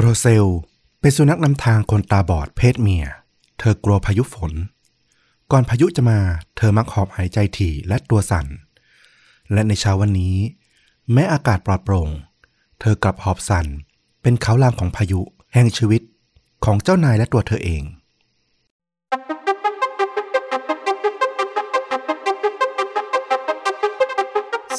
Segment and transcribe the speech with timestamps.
[0.00, 0.46] โรเซล
[1.00, 3.04] เป็นสุนัขนำทางคนตาบอดเพศเมีย
[3.58, 4.52] เธอกลัวพายุฝน
[5.50, 6.18] ก่อนพายุจะมา
[6.56, 8.46] เธอมักหอบหายใจถี่และตัวสั่น
[9.52, 10.36] และในเช้าวันนี้
[11.12, 12.08] แม้อากาศปลอดโปร่ง
[12.80, 13.66] เธอกลับหอบสั่น
[14.22, 15.20] เป็นเขาลางของพายุ
[15.54, 16.02] แห่งชีวิต
[16.64, 17.82] ของเจ้านายและตัวเธอเอง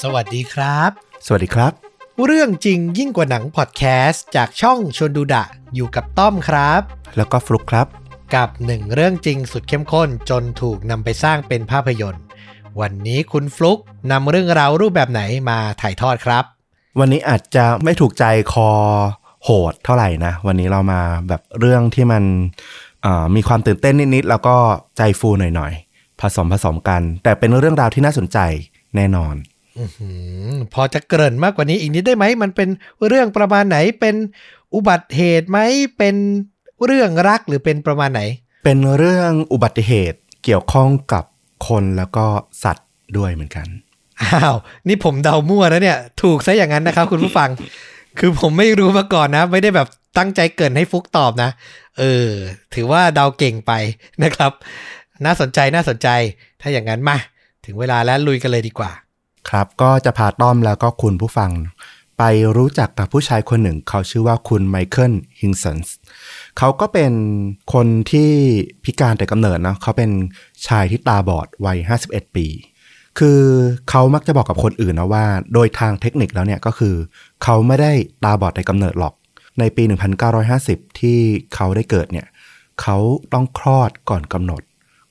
[0.02, 0.92] สวัสดีครับ
[1.26, 1.85] สวัสดีครับ
[2.24, 5.44] เรื่องจริงยิ่งกว่าหนังพอดแคสต์จากช่องชวนดูดะ
[5.76, 6.82] อยู่กับต้อมครับ
[7.18, 7.88] แล้วก็ฟลุกครับ
[8.36, 12.24] กับหนึ่งเรื่องจริงสุดเข้มข้นจนถูกนำไปสร้างเป็นภาพยนตร์
[12.82, 13.80] วันนี้คุณฟลุก
[14.12, 16.44] นำเรื่องราวรูปแบบไหนมาถ่ายทอดครับ
[17.00, 18.24] วันนี้อาจจะไม่ถูกใจ
[18.54, 18.70] คอ
[19.44, 22.24] โหดเท่าไหร่นะ วันนี้เรามาแบบเรื่องที่มัน
[23.02, 24.56] เอ่อมีความตื่นเต้นนิดๆแล้วก็
[24.98, 28.38] ใจฟูหน่อยๆผสมผสมกัน แต่เป็นเรื่องราวที่น่าสนใจ
[28.96, 29.55] แน่นอนอื้อหือ
[30.74, 32.70] พอจะเกริ่นมากกว่านี้อีกนิดได้ไหม มันเป็น
[33.08, 34.16] เรื่องประมาณไหน เป็น
[34.76, 35.60] อุบัติเหตุไหม
[35.98, 36.16] เป็น
[36.86, 38.22] เรื่องรักหรือเป็นประมาณไหน
[38.64, 41.24] เป็นเรื่องอุบัติเหตุเกี่ยวข้องกับ
[41.68, 42.26] คนแล้วก็
[42.64, 43.68] สัตว์ด้วยเหมือนกัน
[44.22, 44.56] อ้าว
[44.88, 47.50] นี่ผมเดามั่วนะเนี่ย ถูกซะอย่างนั้นนะครับคุณผู้ฟัง
[48.20, 51.50] คือผมไม่รู้มาก่อนนะ ไม่ได้แบบตั้งใจเกรินให้ฟุกตอบนะ
[51.98, 52.30] เออ
[52.74, 53.72] ถือว่าเดาเก่งไป
[54.24, 54.52] นะครับ
[55.26, 56.10] น่าสนใจน่าสนใจ
[56.62, 57.18] ถ้าอย่างนั้นมา
[57.66, 58.92] ถึงเวลาแล้วลุยกันเลยดีกว่า
[59.50, 61.52] ครับ ก็จะพาต้อมแล้วก็คุณผู้ฟัง
[62.18, 62.24] ไป
[62.58, 65.96] รู้จักกับผู้ชายคนหนึ่ง เขาชื่อว่าคุณไมเคิลฮิงสันส์
[66.58, 67.14] เขาก็เป็น
[67.74, 68.32] คนที่
[68.84, 70.12] พิการแต่กำเนิดนะเขาเป็น
[70.68, 72.48] ชายที่ตาบอดวัย 51 ปี
[73.20, 73.42] คือ
[73.90, 76.96] เขามักจะบอกกับคนอื่นนะว่า โดยทางเทคนิคแล้วเนี่ยก็คือ
[77.44, 77.92] เขาไม่ได้
[78.24, 79.14] ตาบอดแต่กำเนิดหรอก
[79.60, 79.84] ในปี
[80.42, 81.20] 1950 ที่
[81.56, 82.28] เขาได้เกิดเนี่ย
[82.82, 82.98] เขา
[83.34, 84.62] ต้องคลอดก่อนกำหนด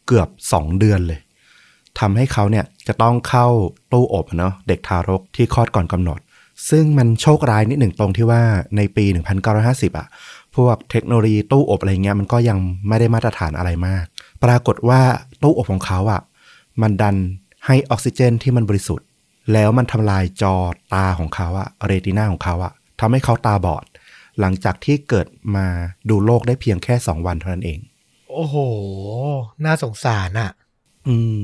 [0.07, 1.21] เกือบ 2 เดือนเลย
[2.01, 3.47] ทำให้เขาเนี่ยจะต้องเข้า
[3.93, 6.21] ตู้อบเนาะเด็กทารกที่คลอดก่อนกำหนด
[6.71, 8.43] ซึ่งมันโชคร้ายนิดหนึ่งตรงที่ว่า
[8.77, 9.05] ในปี
[9.53, 10.09] 1950 อะ
[10.57, 14.05] พวกเทคโนโลยีตู้อบอะไรเงี้ยมันก็ยังไม่ได้มาตรฐานอะไรมาก
[14.45, 15.01] ปรากฏว่า
[15.43, 16.23] ตู้อบของเขาอะ
[16.83, 17.17] มันดัน
[17.67, 19.07] ให้ออกซิเจนที่มันบริสุทธิ์
[19.53, 20.57] แล้วมันทำลายจอ
[20.95, 23.85] ตาของเขาอะเรตินาของเขาอะทำให้เขาตาบอด
[24.41, 25.67] หลังจากที่เกิดมา
[26.09, 27.79] ดูโลกได้เพียงแค่ 2 วันเท่านั้นเอง
[28.31, 28.57] โอ้โห
[29.65, 30.51] น่าสงสารอะ
[31.09, 31.41] อืม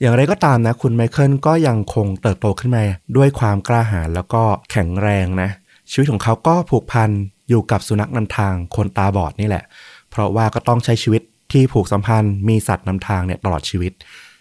[0.00, 2.84] อย่างไรก็ตามนะ คุณไมเคิลก็ยังคงเติบโตขึ้นมา
[3.16, 5.50] ด้วยความกล้าหาญแล้วก็แข็งแรงนะ
[5.90, 7.10] ชีวิตของเขาก็ผูกพัน
[7.48, 9.64] อยู่กับสุนัขนำทางคนตาบอดนี่แหละ
[10.10, 13.92] เพราะว่าก็ต้องใช้ชีวิตที่ผูกสัมพันธ์มีสัตว์นำทางเนี่ยตลอดชีวิต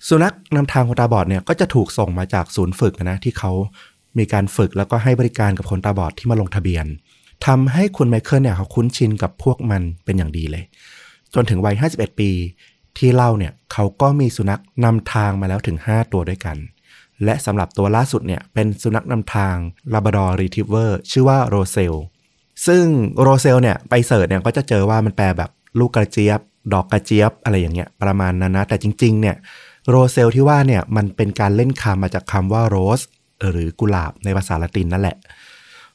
[0.07, 3.51] สุนัขนำทางคนตาบอดเนี่ยก็จะถูกส่งมาจากศูนย์ฝึกนะที่เขา
[4.17, 6.85] มีการฝึกแล้วก็ให้บริการกับคนตาบอดที่มาลงทะเบียน
[7.45, 10.63] ทำให้คุณไมเคิลเนี่ยเขาคุ้นชินกับพวกมันเป็นอย่างดีเลย
[11.33, 12.29] จนถึงวัย 51 ปี
[12.99, 16.57] ที่เล่าเนี่ยเขาก็มีสุนัขนำทางมาแล้วถึง 5 ตัวด้วยกัน
[17.23, 19.55] และสำหรับตัวล่าสุดเนี่ยเป็นสุนัขนำทาง
[19.93, 21.93] ลาบ r ดอร์รีทิเวอร์ชื่อว่าโรเซล
[22.67, 22.85] ซึ่ง
[23.21, 25.49] โรเซลเนี่ยไป search เนี่ยก็จะเจอว่ามันแปลแบบ
[25.79, 26.39] ลูกกระเจี๊ยบ
[26.73, 29.35] ดอกกระเจี๊ยบอะไรอย่างเงี้ยประมาณนั้นนะ แต่จริงๆเนี่ย
[29.89, 33.01] โรเซลที่ว่าเนี่ยมันเป็นการเล่นคำมาจากคำว่าโรส
[33.51, 35.17] หรือกุหลาบในภาษาละตินนั่นแหละ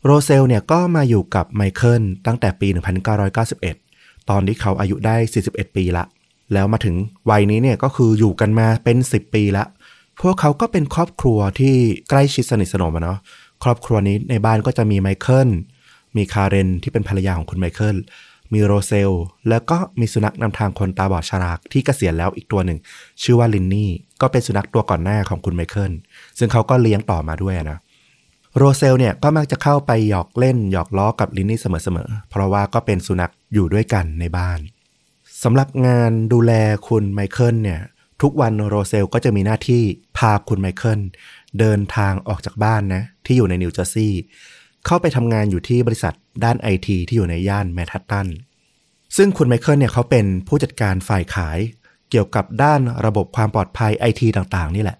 [0.05, 2.69] โรเซลเนี่ยก็มาอยู่กับไมเคิลตั้งแต่ปี
[3.49, 5.17] 1991 ตอนที่เขาอายุได้
[5.47, 6.05] 41 ปีละ
[6.53, 6.97] แล้วมาถึง
[7.31, 9.65] วัยนี้เนี่ยก็คืออยู่กันมาเป็น 10 ปีละ
[10.23, 11.75] พวกเขาก็เป็นครอบครัวที่
[12.09, 13.19] ใกล้ชิดสนิทสนมอะเนาะ
[13.65, 15.49] ครอบครัวนี้ในบ้านก็จะมีไมเคิล
[16.17, 17.97] มีคาเรนที่เป็นภรรยาของคุณไมเคิล
[18.53, 19.11] มีโรเซล
[19.49, 22.79] แล้วก็มีสุนัขนำทางคนตาบอดชราที่เกษียณแล้วอีกตัวหนึ่ง
[23.23, 23.91] ชื่อว่าลินนี่
[24.21, 25.93] ก็เป็นสุนัขตัวก่อนหน้าของคุณไมเคิล
[26.39, 27.79] ซึ่งเขาก็เลี้ยงต่อมาด้วยนะ
[28.57, 34.59] โรเซลเนี่ยก็มักจะเข้าไปหยอกเล่นหยอกล้อกับลินนี่เสมอๆเพราะว่าก็เป็นสุนัขอยู่ด้วยกันในบ้าน
[35.45, 36.53] สำหรับงานดูแล
[36.89, 37.81] คุณไมเคิลเนี่ย
[38.23, 39.83] ทุกวันโรเซลก็จะมีหน้าที่
[40.19, 41.01] พาคุณไมเคิล
[41.59, 44.23] เดินทางออกจากบ้านนะ ที่อยู่ในนิวเจอร์ซีย์
[44.87, 48.29] เข้าไปทำงานอยู่ที่บริษัทด้านไอทีที่อยู่ในย่านแมนฮัตตัน
[49.17, 51.59] ซึ่งคุณไมเคิลเนี่ยเขาเป็นผู้จัดการฝ่ายขาย
[52.11, 54.99] เกี่ยวกับด้านระบบความปลอดภัยไอทีต่างๆ นี่แหละ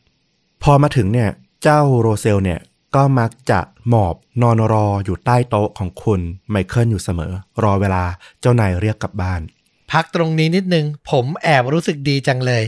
[0.63, 1.31] พอมาถึงเนี่ย
[1.63, 2.61] เจ้าโรเซลเนี่ย
[2.97, 8.05] ก็มักจะหมอบนอนรออยู่ใต้โต๊ะของคุณไมเคิลอยู่เสมอ รอเวลา
[8.41, 9.41] เจ้านายเรียกกลับบ้าน
[9.93, 12.65] พักตรงนี้นิดนึง ผมแอบรู้สึกดีจังเลย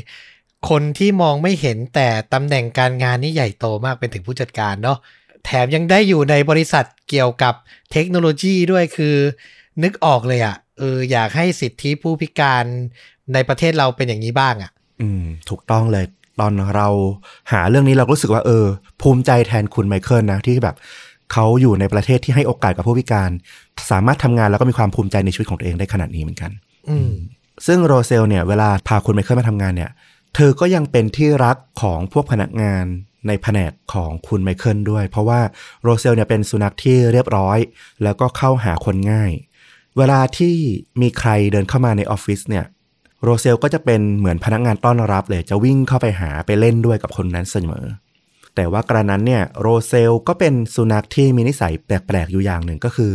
[0.68, 4.98] คนที่มองไม่เห็นแต่ตำแหน่งการงานนี่ใหญ่โตมากเป็นถึงผู้จัดการเนาะ
[5.44, 7.54] แถมยังได้อยู่ในบริษัทเกี่ยวกับ
[7.92, 9.16] เทคโนโลยีด้วยคือ
[9.82, 12.64] นึกออกเลยอะ่ะเอออยากให้สิทธิผู้พิการ
[13.34, 14.70] ในประเทศเราเป็นอย่างนี้บ้างอะ่ะ
[15.00, 16.04] อืม ถูกต้องเลย
[16.40, 16.88] ตอนเรา
[17.52, 18.64] หาเรื่องนี้เราก็รู้สึกว่าเออ
[19.02, 20.76] ภูมิใจแทนคุณไมเคิลนะที่แบบ
[21.32, 23.30] เขาอยู่ในประเทศที่ให้โอกาสกับผู้พิการ
[23.90, 26.50] สามารถทำงานแล้วก็มีความภูมิใจในชีวิตของตัวเองได้ขนาดนี้เหมือนกัน
[27.66, 29.90] ซึ่งโรเซลเนี่ยเวลาพาคุณไมเคิลมาทำงานเนี่ย
[30.34, 32.84] เธอก็ยังเป็นที่รักของพวกพนักงาน
[33.26, 35.40] ในแผนกของคุณไมเคิลด้วย เพราะว่า
[35.82, 37.58] โรเซลเนี่ยเป็นสุนัขที่เรียบร้อย
[38.02, 39.32] แล้วก็เข้าหาคนง่าย
[39.98, 40.54] เวลาที่
[41.00, 42.64] มีใครเดินเข้ามาในออฟฟิศเนี่ย
[43.22, 47.86] โรเซลก็จะเป็นเหมือนพนักงานต้อนรับเลย จะวิ่งเข้าไปหาไปเล่นด้วยกับคนนั้นเสมอ
[48.54, 53.12] แต่ว่ากระนั้นเนี่ยโรเซลก็เป็นสุนัขที่มีนิสัยแปลกๆอยู่อย่างหนึ่งก็คือ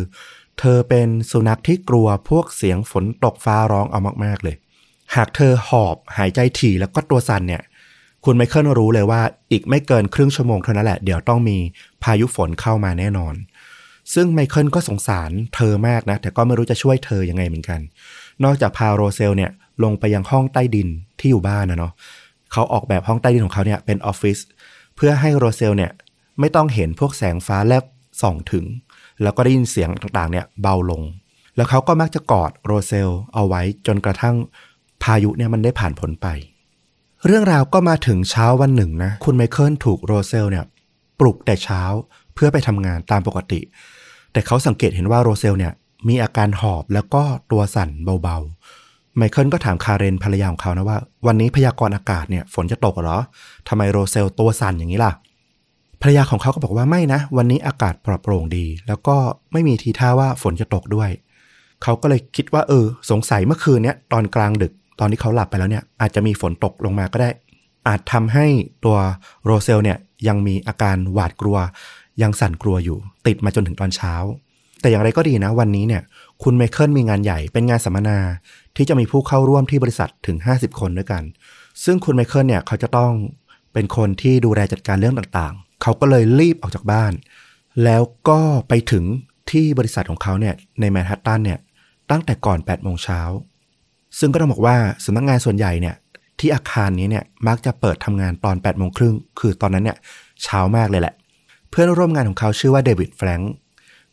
[0.63, 4.55] เธอเป็นสุนัขที่กลัวพวกเสียงฝนตกฟ้าร้องเอามากๆเลย
[5.15, 7.61] หากเธอหอบหายใจถี่แล้วก็ตัวสั่นเนี่ย
[8.25, 9.21] คุณไมเคิลรู้เลยว่า
[9.51, 11.57] อีกไม่เกินครึ่งชั่วโมงเท่านั้นแหละ เดี๋ยวต้องมี
[12.03, 13.35] พายุฝนเข้ามาแน่นอน
[14.13, 17.79] ซึ่งไมเคิลก็สงสารเธอมากนะ แต่ก็ไม่รู้จะช่วยเธอยังไงเหมือนกัน
[18.43, 19.51] นอกจากพาโรเซลเนี่ย
[19.83, 20.87] ลงไปยังห้องใต้ดิน
[21.19, 21.93] ที่อยู่บ้านนะเนาะ
[22.51, 24.39] เขาออกแบบห้องใต้ดินของเขาเนี่ยเป็นออฟฟิศ
[24.95, 25.91] เพื่อให้โรเซลเนี่ย
[26.39, 27.83] ไม่ต้องเห็นพวกแสงฟ้าแลบ
[28.21, 28.65] ส่องถึง
[29.23, 31.01] แล้วก็ได้ยินเสียงต่างๆเนี่ยเบาลง
[31.55, 34.35] แล้วเขาก็มักจะกอดโรเซลเอาไว้จนกระทั่ง
[35.03, 36.27] พายุเนี่ยมันได้ผ่านพ้นไป
[37.25, 40.65] เรื่องราวก็มาถึงเช้าวันหนึ่งนะ คุณไมเคิลถูกโรเซลเนี่ย
[41.19, 41.81] ปลุกแต่เช้า
[42.33, 43.59] เพื่อไปทำงานตามปกติ
[44.31, 45.73] แต่เขาสังเกตเห็นว่าโรเซลเนี่ย
[46.07, 47.89] มีอาการหอบแล้วก็ตัวสั่น
[48.23, 53.19] เบาๆ ไมเคิลก็ถามคาเรนภรรยาของเขานะว่า วันนี้พยากรณ์อากาศเนี่ยฝนจะตกเหรอ
[53.69, 55.13] ทำไมโรเซลตัวสั่นอย่างนี้ล่ะ
[56.01, 59.17] ภรรยาของเขาก็บอกว่าไม่นะ วันนี้อากาศปลอดโปร่งดี แล้วก็
[59.51, 61.09] ไม่มีทีท่าว่าฝนจะตกด้วย
[61.83, 67.29] เขาก็เลยคิดว่าเออ สงสัยเมื่อคืนเนี้ยตอนกลางดึกตอนที่เขาหลับไปแล้วเนี่ย อาจจะมีฝนตกลงมาก็ได้
[67.87, 68.45] อาจทำให้
[68.85, 68.97] ตัว
[69.45, 71.57] โรเซลเนี่ยยังมีอาการหวาดกลัว
[72.21, 74.13] ยังสั่นกลัวอยู่ ติดมาจนถึงตอนเช้า
[74.81, 76.01] แต่อย่างไรก็ดีนะ วันนี้เนี่ย
[76.43, 78.17] คุณไมเคิลมีงานใหญ่เป็นงานสัมมนา
[78.75, 81.23] ที่จะมีผู้เข้าร่วมที่บริษัทถึง 50 คนด้วยกัน
[81.83, 83.11] ซึ่งคุณไมเคิลเนี่ยเขาจะต้อง
[83.73, 87.13] เป็นคนที่ดูแลจัดการเรื่องต่างๆ เขาก็เลยรีบออกจากบ้าน
[87.83, 89.03] แล้วก็ไปถึง
[89.51, 91.59] ที่บริษัทของเขาเนี่ยในแมนฮัตตันเนี่ย
[92.11, 93.21] ตั้งแต่ก่อน8โมงเช้า
[94.19, 94.75] ซึ่งก็ต้องบอกว่า
[95.05, 95.95] สำนักงงานส่วนใหญ่เนี่ย
[96.39, 99.97] ที่อาคารนี้เนี่ยมักจะเปิดทำงานตอน8โมงครึ่งคือตอนนั้นเนี่ย
[100.43, 101.13] เช้ามากเลยแหละ
[101.69, 103.51] เพื่อนร่วมงานของเขาชื่อว่าเดวิดแฟรงก์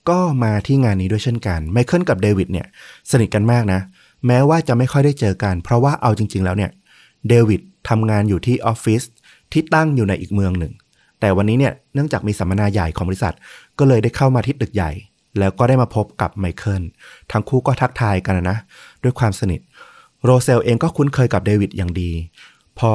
[0.09, 2.67] ก็มาที่งานนี้ด้วยเช่นกันไมเคิลกับเดวิดเนี่ย
[3.11, 3.81] สนิทกันมากนะ
[4.27, 6.71] แม้ว่าจะไม่ค่อยได้เจอกัน เพราะว่าเอาจริง ๆ แล้วเนี่ย
[7.29, 9.03] เดวิดทำงานอยู่ที่ออฟฟิศ
[9.53, 10.73] ที่ตั้งอยู่ในอีกเมืองหนึ่ง
[11.21, 13.35] แต่วันนี้เนี่ยเนื่องจากมีสัมมนาใหญ่ของบริษัท
[13.79, 14.91] ก็เลยได้เข้ามาที่ตึกใหญ่
[15.39, 16.83] แล้วก็ได้มาพบกับไมเคิล
[17.33, 18.59] ทั้งคู่ก็ทักทายกันนะ
[19.03, 19.61] ด้วยความสนิท
[20.25, 22.11] โรเซลเองก็คุ้นเคยกับเดวิดอย่างดี
[22.79, 22.93] พอ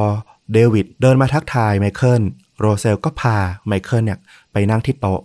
[0.54, 2.22] เดวิดเดินมาทักทายไมเคิล
[2.60, 3.38] โรเซลก็พา
[3.68, 4.20] ไมเคิลเนี่ย
[4.52, 5.22] ไปนั่งที่โต๊ะ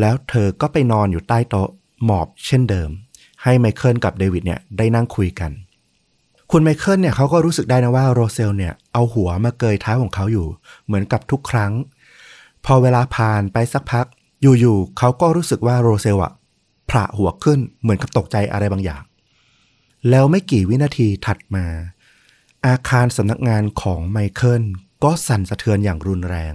[0.00, 1.68] แล้วเธอก็ไปนอนอยู่ใต้โต๊ะ
[2.04, 2.90] หมอบเช่นเดิม
[3.42, 5.50] ให้ไมเคิลกับเดวิดเนี่ยได้นั่งคุยกัน
[6.50, 10.46] คุณไมเคิลเนี่ยเขาก็รู้สึกได้นะว่าโรเซลเนี่ยเอาหัวมาเกยเท้าของเขาอยู่
[10.86, 11.72] เหมือนกับทุกครั้ง
[12.64, 14.06] พอเวลาผ่านไปสักพัก
[14.40, 16.32] อยู่ๆเขาก็รู้สึกว่าโรเซลอะ
[16.90, 19.02] ผละหัวขึ้นเหมือนกับตกใจอะไรบางอย่าง
[20.10, 21.66] แล้วไม่กี่วินาทีถัดมา
[22.66, 24.64] อาคารสำนักงานของไมเคิล
[25.04, 26.54] ก็สั่นสะเทือนอย่างรุนแรง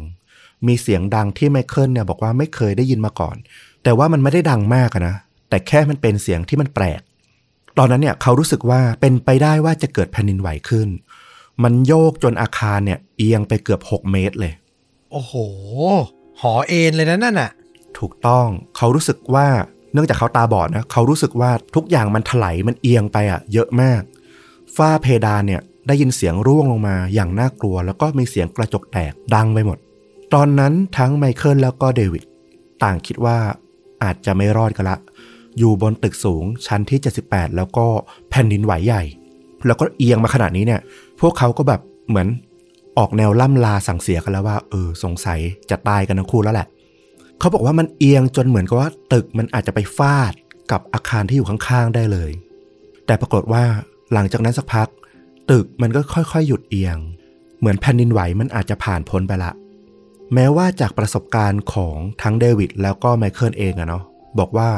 [0.67, 3.35] มีเสียงดังที่ไมเคิลเนี่ยบอกว่าไม่เคยได้ยินมาก่อน
[3.83, 5.15] แต่ว่ามันไม่ได้ดังมากนะ
[5.49, 7.01] แต่แค่มันเป็นเสียงที่มันแปลก
[7.77, 10.89] ตอนนั้นเนี่ยเขารู้สึกว่าเป็นไปได้ว่าจะเกิดแผ่นดินไหวขึ้น
[11.63, 14.53] มันโยกจนอาคารเนี่ยเอียงไปเกือบ 6 เมตรเลย
[15.11, 15.33] โอ้โห
[16.41, 17.51] หอเอนเลยนะนั่นน่ะ
[17.99, 18.47] ถูกต้อง
[18.77, 19.47] เขารู้สึกว่า
[19.93, 24.01] เนื่องจากเขาตาบอดนะเขารู้สึกว่าทุกอย่างมันไถลมันเอียงไปอะเยอะมาก
[24.75, 29.77] ฝ้าเพดานเนี่ยได้ยินเสียงร่วงลงมาอย่างน่ากลัว แล้วก็มีเสียงกระจกแตกดังไปหมด
[30.33, 32.23] ตอนนั้นทั้งไมเคิลแล้วก็เดวิด
[32.83, 33.37] ต่างคิดว่า
[34.03, 34.97] อาจจะไม่รอดกันละ
[35.57, 37.85] อยู่บนตึกสูงชั้นที่ 78 แล้วก็
[38.29, 39.03] แผ่นดินไหวใหญ่
[39.67, 40.81] แล้วก็เอียงมาขนาดนี้เนี่ย
[41.21, 42.27] พวกเขาก็แบบเหมือน
[42.99, 45.39] ออกแนวล่ำลาสั่งเสียกันแล้วว่าเออสงสัย
[45.69, 46.67] จะตายกันทั้งคู่แล้วแหละ
[47.39, 50.33] เขาบอกว่ามันเอียงจนเหมือนกับว่า ตึกมันอาจจะไปฟาด
[50.71, 52.31] กับอาคารที่อยู่ข้างๆได้เลย
[53.05, 53.63] แต่ปรากฏว่า
[54.13, 54.87] หลังจากนั้นสักพัก
[55.51, 56.97] ตึกมันก็ค่อยๆ หยุดเอียง
[57.59, 59.51] เหมือนแผ่นดินไหวมันอาจจะผ่านพ้นไปละ
[60.33, 64.03] แม้ว่าจากประสบการณ์ของทั้งเดวิดแล้วก็ไมเคิลเองอะเนาะ
[64.39, 64.69] บอกว่า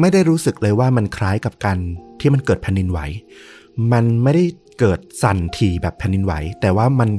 [0.00, 1.78] ไม่ได้รู้สึกเลยว่ามันคล้ายกับกัน
[2.20, 3.00] ที่มันเกิดแผ่นดินไหว
[3.92, 4.44] มันไม่ได้
[4.78, 7.10] เกิดสั่นถี่แบบแผ่นดินไหว แต่ว่ามัน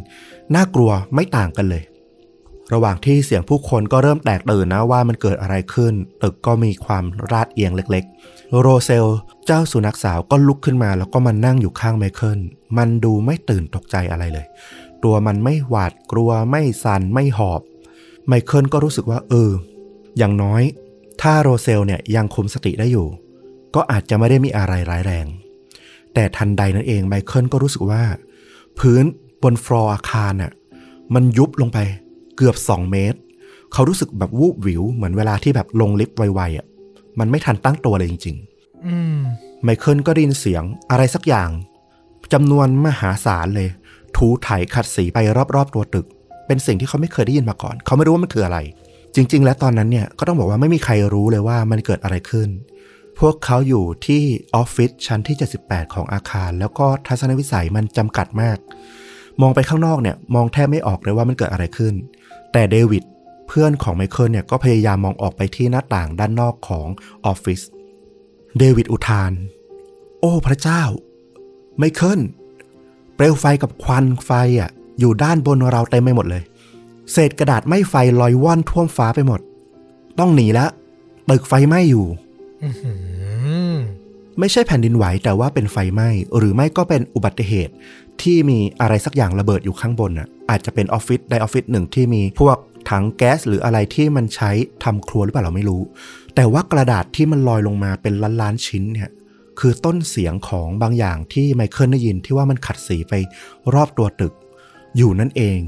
[0.56, 1.84] น่ากลัวไม่ต่างกันเลย
[2.74, 9.06] ระหว่างที่เสียงผู้คนก็เริ่มแตกตื่นนะว่ามันเกิดอะไรขึ้น ตึกก็มีความลาดเอียงเล็กๆ โรเซล
[9.46, 12.40] เจ้าสุนัขสาวก็ลุกขึ้นมา แล้วก็มานั่งอยู่ข้างไมเคิล
[12.78, 14.46] มันดูไม่ตื่นตกใจอะไรเลย
[15.04, 17.62] ตัวมันไม่หวาดกลัวไม่สั่นไม่หอบ
[18.28, 19.52] ไมเคิลก็รู้สึกว่าเออ
[20.18, 20.62] อย่างน้อย
[21.22, 23.08] ถ้าโรเซลเนี่ยยังคุมสติได้อยู่
[23.76, 25.26] ก็อาจจะไม่ได้มีอะไรร้ายแรง
[26.14, 28.04] แต่ทันใดนั้นเองไมเคิลก็รู้สึกว่า
[28.80, 29.04] พื้น
[29.44, 30.52] บนฟลอร์อาคารน่ะ
[31.14, 31.80] มันยุบลงไป
[32.38, 33.18] เกือบ 2 เมตร
[33.74, 36.66] เขารู้สึกแบบวูบวิว เหมือนเวลาที่แบบลงลิฟต์ไวๆอะ
[37.20, 38.36] มันไม่ทันตั้งตัวเลยจริง
[38.88, 41.50] อืมๆไมเคิลก็ได้ยินเสียงอะไรสักอย่าง
[42.34, 43.70] จำนวนมหาศาลเลย
[44.18, 45.18] ถูไถขัดสีไป
[45.56, 46.06] รอบๆตัวตึก
[46.48, 48.58] เป็นสิ่งที่เขาไม่เคยได้ยินมาก่อน เขาไม่รู้ว่ามันคืออะไร
[49.16, 52.50] จริง ๆ แล้วตอนนั้นเนี่ยก็ต้องบอกว่าไม่มีใครรู้เลยว่ามันเกิดอะไรขึ้น
[53.20, 54.24] พวกเขาอยู่ที่
[54.56, 58.58] ออฟฟิศชั้นที่ 78 ของอาคาร แล้วก็ทัศนวิสัยมันจำกัดมาก
[59.42, 61.94] มองไปข้างนอกเนี่ย มองแทบไม่ออกเลยว่ามันเกิดอะไรขึ้น
[62.52, 63.04] แต่เดวิด
[63.48, 66.88] เพื่อนของไมเคิลเนี่ยก็พยายามมองออกไปที่หน้าต่างด้านนอกของ
[67.26, 67.62] ออฟฟิศ
[68.58, 69.32] เดวิดอุทาน
[70.20, 70.84] โอ้พระเจ้า
[71.78, 72.20] ไมเคิล
[73.16, 74.70] เปลวไฟกับควันไฟอะ
[75.00, 76.44] อยู่ด้านบนเราเต็มไปหมดเลย
[77.12, 79.40] เศษกระดาษไหม้ไฟลอยว่อนท่วมฟ้าไปหมด
[80.20, 80.70] ต้องหนีแล้ว
[81.30, 82.08] ตึกไฟไหม้อยู่
[84.40, 87.74] ไม่ใช่แผ่นดินไหวแต่ว่าเป็นไฟไหม้ หรือไม่ก็เป็นอุบัติเหตุ
[88.22, 92.58] ที่มีอะไรสักอย่างระเบิดอยู่ข้างบนน่ะ อาจจะเป็นออฟฟิศใดออฟฟิศหนึ่งที่มีพวก
[92.90, 94.52] ถังแก๊สหรืออะไรที่มันใช้
[94.84, 95.82] ทำครัวหรือเปล่าเราไม่รู้
[96.36, 99.10] แต่ว่ากระดาษที่มันลอยลงมาเป็นล้านล้านชิ้นเนี่ย
[99.60, 103.14] คือต้นเสียงของบางอย่างที่ไมเคิลได้ยินที่ว่ามันขัดสีไป
[103.74, 104.34] รอบตัวตึก
[104.98, 105.60] อยู่นั่นเอง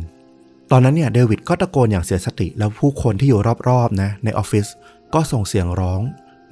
[0.72, 4.68] ตอนนั้นเนี่ยเดวิดก็ตะโกนอย่างเสียสติแล้วผู้คนที่อยู่รอบๆนะในออฟฟิศ
[5.14, 6.02] ก็ส่งเสียงร้อง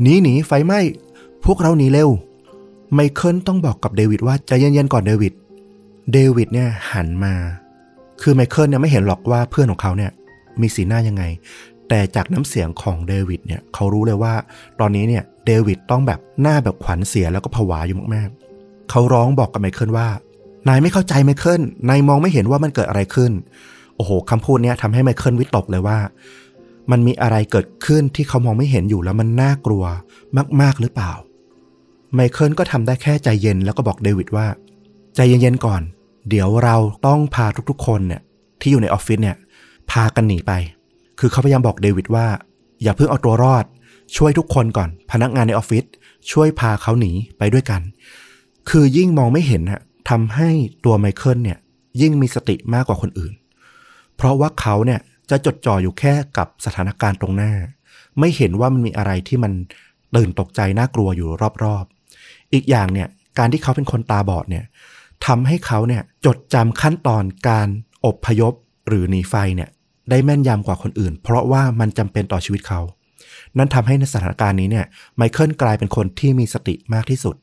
[0.01, 0.79] หนีหนีไฟไหม้
[1.45, 2.09] พวกเราหนีเร็ว
[2.93, 5.33] ไมเคิลต้องบอกกับเดวิดว่าใจเย็นๆก่อนเดวิด
[6.11, 7.33] เดวิดเนี่ยหันมา
[8.21, 10.11] คือไมเคิลเนี่ยไม่เห็นหรอกว่าเพื่อนของเขาเนี่ย
[10.61, 11.23] มีสีหน้ายังไง
[11.89, 14.33] แต่จากน้ำเสียงของเดวิดเนี่ยเขารู้เลยว่า
[14.79, 20.07] ตอนนี้เนี่ยเดวิดต้องแบบหน้าแบบขวัญเสียแล้วก็ผวาอยู่มากๆ เขาร้องบอกกับไมเคิลว่า
[20.67, 23.31] นายไม่เข้าใจไมเคิล นายมองไม่เห็นว่ามันเกิดอะไรขึ้น
[23.95, 25.97] โอ้โหคำพูดเนี้ยทำให้ไมเคิลวิตกเลยว่า
[26.91, 29.83] มันมีอะไรเกิดขึ้นที่เขามองไม่เห็นอยู่แล้วมันน่ากลัว
[30.61, 31.13] มาก ๆ หรือเปล่า
[32.13, 34.47] ไมเคิลก็ทำได้แค่ใจเย็นแล้วก็บอกเดวิดว่า
[35.15, 35.81] ใจเย็น ๆ ก่อน
[36.29, 36.75] เดี๋ยวเรา
[37.07, 38.21] ต้องพาทุกๆ คนเนี่ย
[38.61, 39.37] ที่อยู่ในออฟฟิศเนี่ย
[39.91, 40.51] พากันหนีไป
[41.19, 42.27] คือเขาพยายามบอกเดวิดว่า
[42.83, 43.65] อย่าเพิ่งเอาตัวรอด
[44.15, 45.85] ช่วยทุกคนก่อน พนักงานในออฟฟิศ
[46.31, 47.81] ช่วยพาเขาหนีไปด้วยกัน
[48.69, 50.49] คือยิ่งมองไม่เห็นฮะทำให้
[50.85, 51.57] ตัวไมเคิลเนี่ย
[52.01, 53.33] ยิ่งมีสติมากกว่าคนอื่น
[54.15, 57.53] เพราะว่าเขาเนี่ย จะจดจ่ออยู่แค่กับสถานการณ์ตรงหน้า
[58.19, 59.53] ไม่เห็นว่ามันมีอะไรที่มัน
[60.15, 61.29] ตื่นตกใจน่ากลัวอยู่
[61.63, 63.07] รอบๆ อีกอย่างเนี่ย
[63.37, 64.65] การที่เขาเป็นคนตาบอดเนี่ย
[65.25, 67.67] ทำให้เขาเนี่ยจดจำขั้นตอนการ
[68.05, 68.53] อบพยพ
[68.87, 69.69] หรือหนีไฟเนี่ย
[70.09, 72.81] ได้แม่นยำกว่าคนอื่น เพราะว่ามันจำเป็นต่อชีวิตเขา
[73.57, 74.85] นั่นทำให้ในสถานการณ์นี้เนี่ย
[75.17, 77.35] ไมเคิลกลายเป็นคนที่มีสติมากที่สุด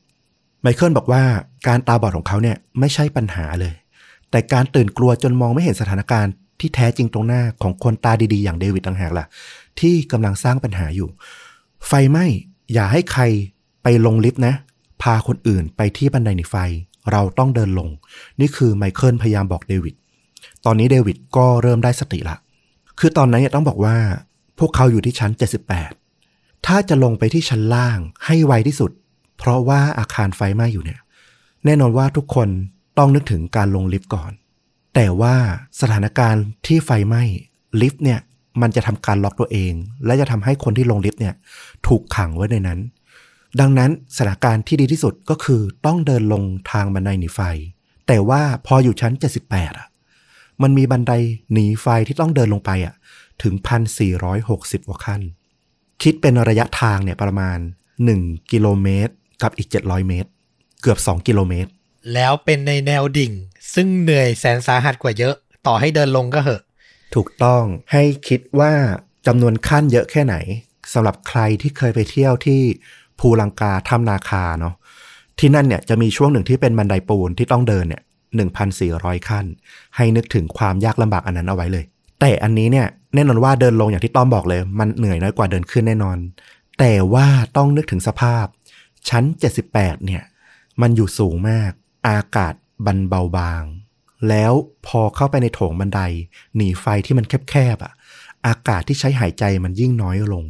[0.61, 1.23] ไมเคิลบอกว่า
[1.67, 3.73] การตาบอดของเขาเนี่ยไม่ใช่ปัญหาเลย
[4.31, 9.25] แต่การตื่นกลัวจนมองไม่เห็นสถานการณ์ ที่แท้จริงตรงหน้าของคนตาดีๆ อย่างเดวิดต่างหากล่ะ
[9.79, 11.09] ที่กำลังสร้างปัญหาอยู่
[11.87, 12.25] ไฟไหม้
[12.73, 13.23] อย่าให้ใคร
[13.83, 14.53] ไปลงลิฟต์นะ
[15.01, 16.55] พาคนอื่นไปที่บันไดหนีไฟ
[17.11, 17.89] เราต้องเดินลง
[18.39, 19.95] นี่คือไมเคิลพยายามบอกเดวิด
[20.65, 22.35] ตอนนี้เดวิดก็เริ่มได้สติละ
[22.99, 23.95] คือตอนนั้นต้องบอกว่า
[24.59, 25.31] พวกเขาอยู่ที่ชั้น
[25.99, 28.91] 78 ถ้าจะลงไปที่ชั้นล่างให้ไวที่สุด
[29.37, 30.99] เพราะว่าอาคารไฟไหม้อยู่เนี่ย
[31.65, 32.47] แน่นอนว่าทุกคน
[32.97, 34.31] ต้องนึกถึงการลงลิฟต์ก่อน
[34.95, 35.35] แต่ว่า
[35.81, 37.23] สถานการณ์ที่ไฟไหม้
[37.81, 38.19] ลิฟต์เนี่ย
[38.61, 39.73] มันจะทำการล็อกตัวเอง
[40.05, 41.35] และจะทำให้คนที่ลงลิฟต์เนี่ย
[41.87, 42.79] ถูกขังไว้ในนั้น
[43.59, 47.39] ดังนั้นสถานการณ์ที่ดีที่สุดก็คือต้องเดินลงทางบันไดหนีไฟ
[48.07, 49.13] แต่ว่าพออยู่ชั้น
[49.45, 49.87] 78อะ
[50.61, 51.11] มันมีบันได
[51.53, 52.95] หนีไฟที่ต้องเดินลงไปอะ
[53.43, 53.53] ถึง
[54.21, 55.21] 1,460กว่าขั้น
[56.01, 57.57] คิดเป็นระยะทางเนี่ยประมาณ
[58.05, 60.29] 1 กิโลเมตร กับอีก 700 เมตร
[60.81, 61.71] เกือบ 2 กิโลเมตร
[62.13, 63.31] แล้วเป็นในแนวดิ่ง
[63.73, 65.35] ซึ่งเหนื่อยแสนสาหัสกว่าเยอะ
[65.67, 66.61] ต่อให้เดินลงก็เหอะ
[67.15, 68.73] ถูกต้องให้คิดว่า
[69.27, 70.35] จำนวนขั้นเยอะแค่ไหน
[70.93, 72.61] สำหรับใครที่เคยไปเที่ยวที่
[73.19, 74.75] ภูลังกาถ้ำนาคาเนาะ
[75.39, 78.01] ที่นั่นเนี่ยจะมีช่วงหนึ่งที่เป็นบันไดปูนที่ต้องเดินเนี่ย
[78.65, 79.45] 1,400 ขั้น
[79.95, 81.85] ให้นึกถึงความยากลำบากอันนั้นเอาไว้เลย
[82.19, 86.17] แต่อันนี้เนี่ยแน่นอนว่าเดินลงอย่างที่ต้อมบอกเลย มันเหนื่อยน้อยกว่าเดินขึ้นแน่นอน
[86.79, 88.45] แต่ว่าต้องนึกถึงสภาพ
[89.09, 89.23] ชั้น
[89.65, 90.23] 78 เนี่ย
[90.81, 91.71] มันอยู่สูงมาก
[92.07, 92.53] อากาศ
[92.85, 93.63] บันเบาบาง
[94.29, 94.53] แล้ว
[94.87, 96.01] พอเข้าไปในโถงบันได
[96.55, 97.93] หนีไฟที่มันแคบๆอะ
[98.47, 100.45] อากาศที่ใช้หายใจมันยิ่งน้อยลง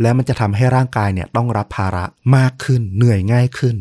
[0.00, 2.04] และมันจะทำให้ร่างกายเนี่ยต้องรับภาระ
[2.36, 3.76] มากขึ้นเหนื่อยง่ายขึ้น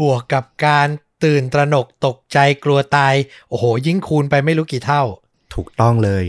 [0.00, 0.88] บวกกับการ
[1.24, 3.14] ตื่นตระหนกตกใจกลัวตาย
[3.48, 5.02] โอ้โห ยิ่งคูณไปไม่รู้กี่เท่า
[5.54, 6.24] ถูกต้องเลย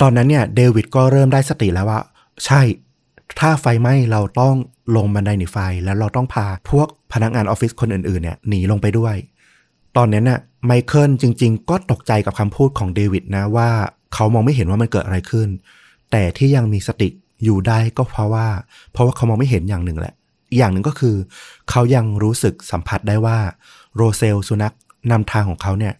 [0.00, 2.00] ตอนนั้นเนี่ยเดวิดก็เริ่มได้สติแล้วว่า
[2.46, 2.62] ใช่
[3.40, 4.54] ถ้าไฟไหม้เราต้อง
[4.96, 9.14] ลงบันไดหนีไฟ แล้วเราต้องพาพวกพนักงานออฟฟิศคนอื่นๆเนี่ยหนีลงไปด้วย
[9.96, 13.70] ตอนนั้นน่ะไมเคิลจริง ๆ ก็ตกใจกับคำพูดของเดวิดนะว่า
[14.14, 15.48] เขามองไม่เห็นว่ามันเกิดอะไรขึ้น
[16.10, 17.08] แต่ที่ยังมีสติ
[17.44, 18.48] อยู่ได้ก็เพราะว่า
[18.92, 20.14] เพราะว่าเขามองไม่เห็นอย่างหนึ่งแหละ
[20.50, 21.16] อีกอย่างหนึ่งก็คือ
[21.70, 23.38] เขายังรู้สึกสัมผัสได้ว่า
[23.96, 24.74] โรเซลสุนัข
[25.10, 25.94] นำทางของเขาเนี่ย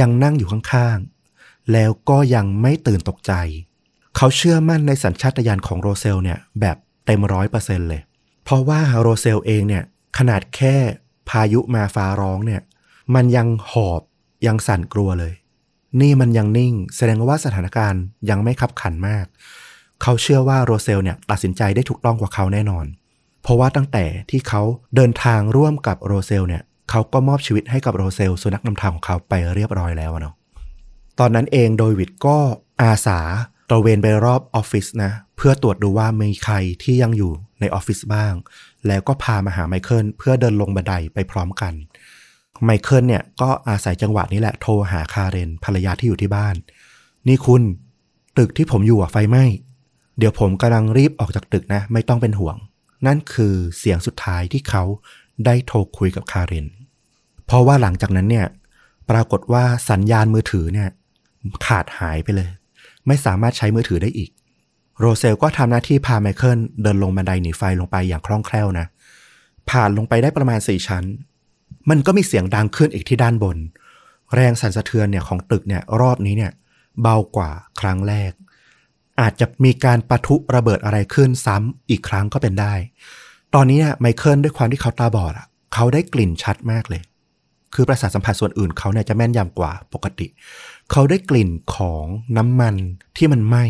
[0.00, 3.32] ยังนั่งอยู่ข้างๆ แล้วก็ยังไม่ตื่นตกใจ
[4.16, 8.00] เขาเชื่อมั่นในสัญชาตญาณของโรเซลเนี่ยแบบเต็มร้อยเปอร์เซ็นเลย
[8.44, 9.84] เพราะว่าโรเซลเองเนี่ย
[10.18, 10.74] ขนาดแค่
[11.28, 12.60] พายุมาฟ้าร้องเนี่ย
[13.14, 14.02] มันยังหอบ
[14.46, 15.32] ยังสั่นกลัวเลย
[16.00, 19.26] นี่มันยังนิ่ง แสดงว่าสถานการณ์ยังไม่คับขันมาก
[20.02, 22.86] เขาเชื่อว่าโรเซลเนี่ยตัดสินใจได้ถูกต้องกว่าเขาแน่นอน
[23.42, 24.62] เพราะว่าตั้งแต่ที่เขา
[24.96, 30.34] เดินทางร่วมกับโรเซลเนี่ยเขาก็มอบชีวิตให้กับโรเซลสุนัขนำทางของเขาไปเรียบร้อยแล้วเนาะ
[31.18, 32.38] ตอนนั้นเองเดวิดก็
[32.82, 33.18] อาสา
[33.68, 38.32] ตระเวนไปรอบออฟฟิศนะ เพื่อตรวจดูว่ามีใครที่ยังอยู่ในออฟฟิศบ้าง
[38.86, 41.74] แล้วก็พามาหาไมเคิลเพื่อเดินลงบันไดไปพร้อมกัน
[42.64, 46.54] ไมเคิลเนี่ยก็อาศัยจังหวะนี้แหละโทรหาคาเรนภรรยาที่อยู่ที่บ้าน
[47.28, 47.62] นี่คุณ
[48.38, 49.44] ตึกที่ผมอยู่อะไฟไหม้
[50.18, 52.56] เดี๋ยวผมกำลังรีบออกจากตึกนะ ไม่ต้องเป็นห่วง
[53.06, 54.82] นั่นคือเสียงสุดท้ายที่เขา
[55.46, 56.66] ได้โทรคุยกับคาเรน
[57.46, 58.46] เพราะว่าหลังจากนั้นเนี่ย
[59.10, 60.88] ปรากฏว่าสัญญาณมือถือเนี่ย
[61.66, 62.50] ขาดหายไปเลย
[63.06, 64.30] ไม่สามารถใช้มือถือได้อีก
[65.00, 68.86] โรเซลก็ทำหน้าที่พาไมเคิลเดินลงบันไดหนีไฟลงไปอย่างคล่องแคล่วนะ
[69.70, 71.04] ผ่านลงไปได้ประมาณสี่ชั้น
[71.90, 73.58] มันก็มีเสียงดังขึ้นอีกที่ด้านบน
[74.34, 76.52] แรงสั่นสะเทือนเนี่ยของตึกเนี่ยรอบนี้เนี่ย
[77.02, 78.32] เบากว่าครั้งแรก
[79.20, 82.74] อาจจะมีการปะทุระเบิดอะไรขึ้นซ้ำอีกครั้งก็เป็นได้
[83.54, 87.02] ตอนนี้เนี่ยไมเคิลด้วยความที่เขาตาบอดอะเขาได้กลิ่นชัดมากเลย
[87.74, 90.26] คือประสาทสัมผัสส่วนอื่นเขาเนี่ยจะแม่นยำกว่าปกติ
[90.90, 92.04] เขาได้กลิ่นของ
[92.36, 92.74] น้ำมัน
[93.16, 93.64] ที่มันไหม้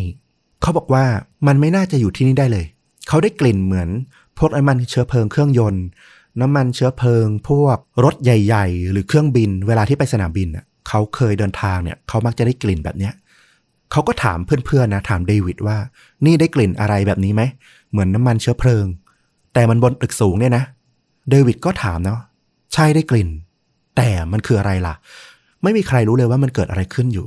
[0.62, 1.04] เขาบอกว่า
[1.46, 2.66] มันไม่น่าจะอยู่ที่นี่ได้เลย
[3.08, 3.88] เขาได้กลิ่นเหมือน
[4.38, 5.84] พวกน้ำมันเชื้อเพลิงเครื่องยนต์
[6.40, 13.14] น้ำมันเชื้อเพลิง พวกรถใหญ่ ๆ หรือเครื่องบิน เวลาที่ไปสนามบินอะเขาเคยเดินทางเนี่ยเขามักจะได้กลิ่นแบบเนี้ย
[13.92, 15.76] เขาก็ถามเพื่อนๆนะถามเดวิดว่า
[16.24, 17.42] นี่ได้กลิ่นอะไรแบบนี้ไหม
[17.90, 18.86] เหมือนน้ำมันเชื้อเพลิง
[19.54, 20.64] แต่มันบนตึกสูงเนี่ยนะ
[21.30, 22.20] เดวิดก็ถามเนาะ
[22.74, 23.28] ใช่ได้กลิ่น
[23.96, 24.94] แต่มันคืออะไรล่ะ
[25.62, 27.26] ไม่มีใครรู้เลยว่ามันเกิดอะไรขึ้นอยู่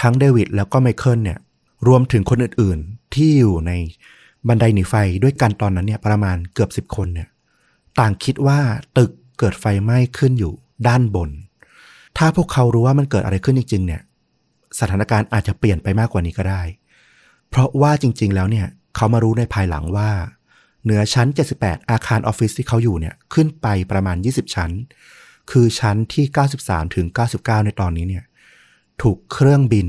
[0.00, 1.38] ทั้งเดวิดแล้วก็ไมเคิลเนี่ย
[1.88, 3.72] รวมถึงคนอื่นๆ ที่อยู่ใน
[4.48, 7.28] บันไดหนีไฟด้วยกันตอนนั้นเนี่ยประมาณเกือบสิบคนเนี่ย
[7.98, 8.60] ต่างคิดว่า
[8.98, 10.52] ตึกเกิดไฟไหม้ขึ้นอยู่
[10.88, 11.30] ด้านบน
[12.18, 14.02] ถ้าพวกเขารู้ว่ามันเกิดอะไรขึ้นจริง ๆ เนี่ย
[14.80, 16.62] สถานการณ์อาจจะเปลี่ยนไปมากกว่านี้ก็ได้
[17.50, 18.66] เพราะว่าจริง ๆ แล้วเนี่ย
[18.96, 20.10] เขามารู้ในภายหลังว่า
[20.84, 21.28] เหนือชั้น
[21.58, 24.70] 78 อาคารออฟฟิศที่เขาอยู่เนี่ยขึ้นไปประมาณ 20 ชั้น
[25.50, 26.24] คือชั้นที่
[26.60, 27.06] 93 ถึง
[27.36, 28.24] 99 ในตอนนี้เนี่ย
[29.02, 29.88] ถูกเครื่องบิน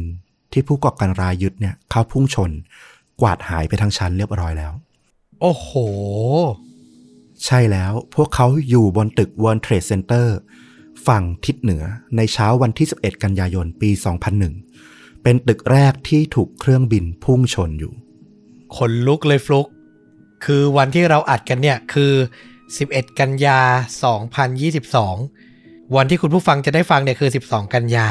[0.51, 2.51] ที่ผู้ก่อการร้ายยึดเนี่ย เขาพุ่งชน
[3.21, 4.73] กวาดหายไปทั้งชั้นเรียบร้อยแล้ว
[5.41, 5.69] โอ้โห
[7.45, 10.27] ใช่แล้วพวกเขาอยู่บนตึก World Trade Center
[11.07, 11.83] ฝั่งทิศเหนือ
[12.15, 13.89] ในเช้าวันที่ 11 กันยายนปี
[14.57, 17.93] 2001 เป็นตึกแรกที่ถูกเครื่องบินพุ่งชนอยู่
[18.75, 19.67] ขนลุกเลยฟลุก
[20.45, 22.13] คือวันที่เราอัดกันเนี่ยคือ
[22.67, 23.59] 11 กันยา
[24.77, 28.07] 2022 วันที่คุณผู้ฟังจะได้ฟังเนี่ยคือ 12 กันยา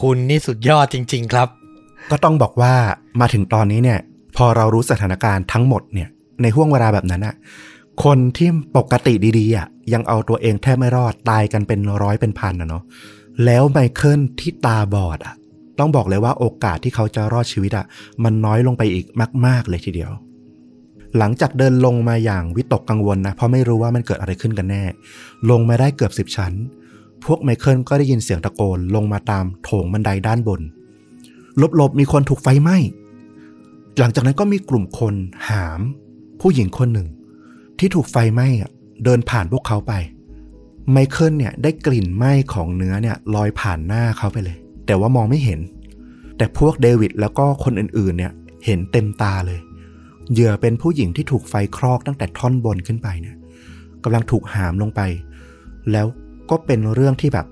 [0.00, 1.48] คุณนี่สุดยอดจริง ๆ ครับ
[2.10, 2.74] ก็ต้องบอกว่า
[3.20, 3.98] มาถึงตอนนี้เนี่ย
[4.36, 6.08] พอเรารู้สถานการณ์ทั้งหมดเนี่ย
[6.42, 7.34] ในห่วงเวลาแบบนั้นอะ
[8.04, 12.82] คนที่ปกติดีๆอะยังเอาตัวเองแทบไม่รอดตายกันเป็นร้อยเป็นพันนะเนาะ
[13.44, 15.34] แล้วไมเคิลที่ตาบอดอะ
[15.78, 17.86] ต้องบอกเลยว่าโอกาสที่เขาจะรอดชีวิตอะ
[18.24, 19.06] มันน้อยลงไปอีก
[19.46, 20.12] มาก ๆ เลยทีเดียว
[21.18, 24.82] หลังจากเดินลงมาอย่างวิตกกังวลนะเพราะไม่รู้ว่ามันเกิดอะไรขึ้นกันแน่
[25.50, 26.52] ลงมาได้เกือบสิบชั้น
[27.24, 30.60] พวกไมเคิลก็ได้ยินเสียงตะโกนลงมาตามโถงบันไดด้านบน
[31.76, 32.76] หลบๆมีคนถูกไฟไหม้
[33.98, 35.14] หลังจากนั้นก็มีกลุ่มคน
[35.48, 35.80] หาม
[36.40, 37.08] ผู้หญิงคนหนึ่ง
[37.82, 38.70] ที่ถูกไฟไหม้อะ
[39.04, 39.92] เดินผ่านพวกเขาไป
[40.90, 45.60] ไมเคิลเนี่ยได้กลิ่นไหม้ของเนื้อเนี่ยลอยผ่านหน้าเขาไปเลย แต่ว่ามองไม่เห็น
[46.36, 48.32] แต่พวกเดวิดแล้วก็คนอื่นๆเนี่ย
[48.64, 49.60] เห็นเต็มตาเลย
[50.32, 53.36] เหยื่อเป็นผู้หญิงที่ถูกไฟคลอกตั้งแต่ท่อนบนขึ้นไปเนี่ย
[54.04, 55.00] กำลังถูกหามลงไป
[55.92, 56.06] แล้ว
[56.50, 57.46] ก็เป็นเรื่องที่แบบ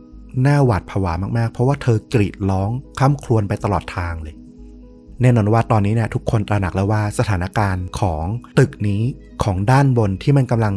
[0.47, 4.35] น่าหวาดผวามากๆ เพราะว่าเธอกรีดร้องข้ามครวญไปตลอดทางเลย
[5.23, 8.25] แน่นอนว่าตอนนี้เนี่ยทุกคนตระหนักแล้วว่าสถานการณ์ของ
[8.59, 9.03] ตึกนี้
[9.45, 10.75] ของด้านบนที่มันกำลัง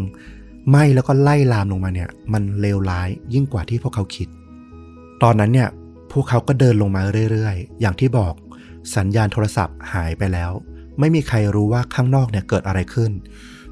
[0.69, 4.27] ไหม้แล้วก็ไล่ลามลงมาเนี่ย มันเลวร้ายยิ่งกว่าที่พวกเขาคิด
[5.23, 5.69] ตอนนั้นเนี่ย
[6.11, 7.01] พวกเขาก็เดินลงมา
[7.31, 8.33] เรื่อยๆ อย่างที่บอก
[8.95, 10.51] สัญญาณโทรศัพท์หายไปแล้ว
[10.99, 13.11] ไม่มีใครรู้ว่าข้างนอกเนี่ยเกิดอะไรขึ้น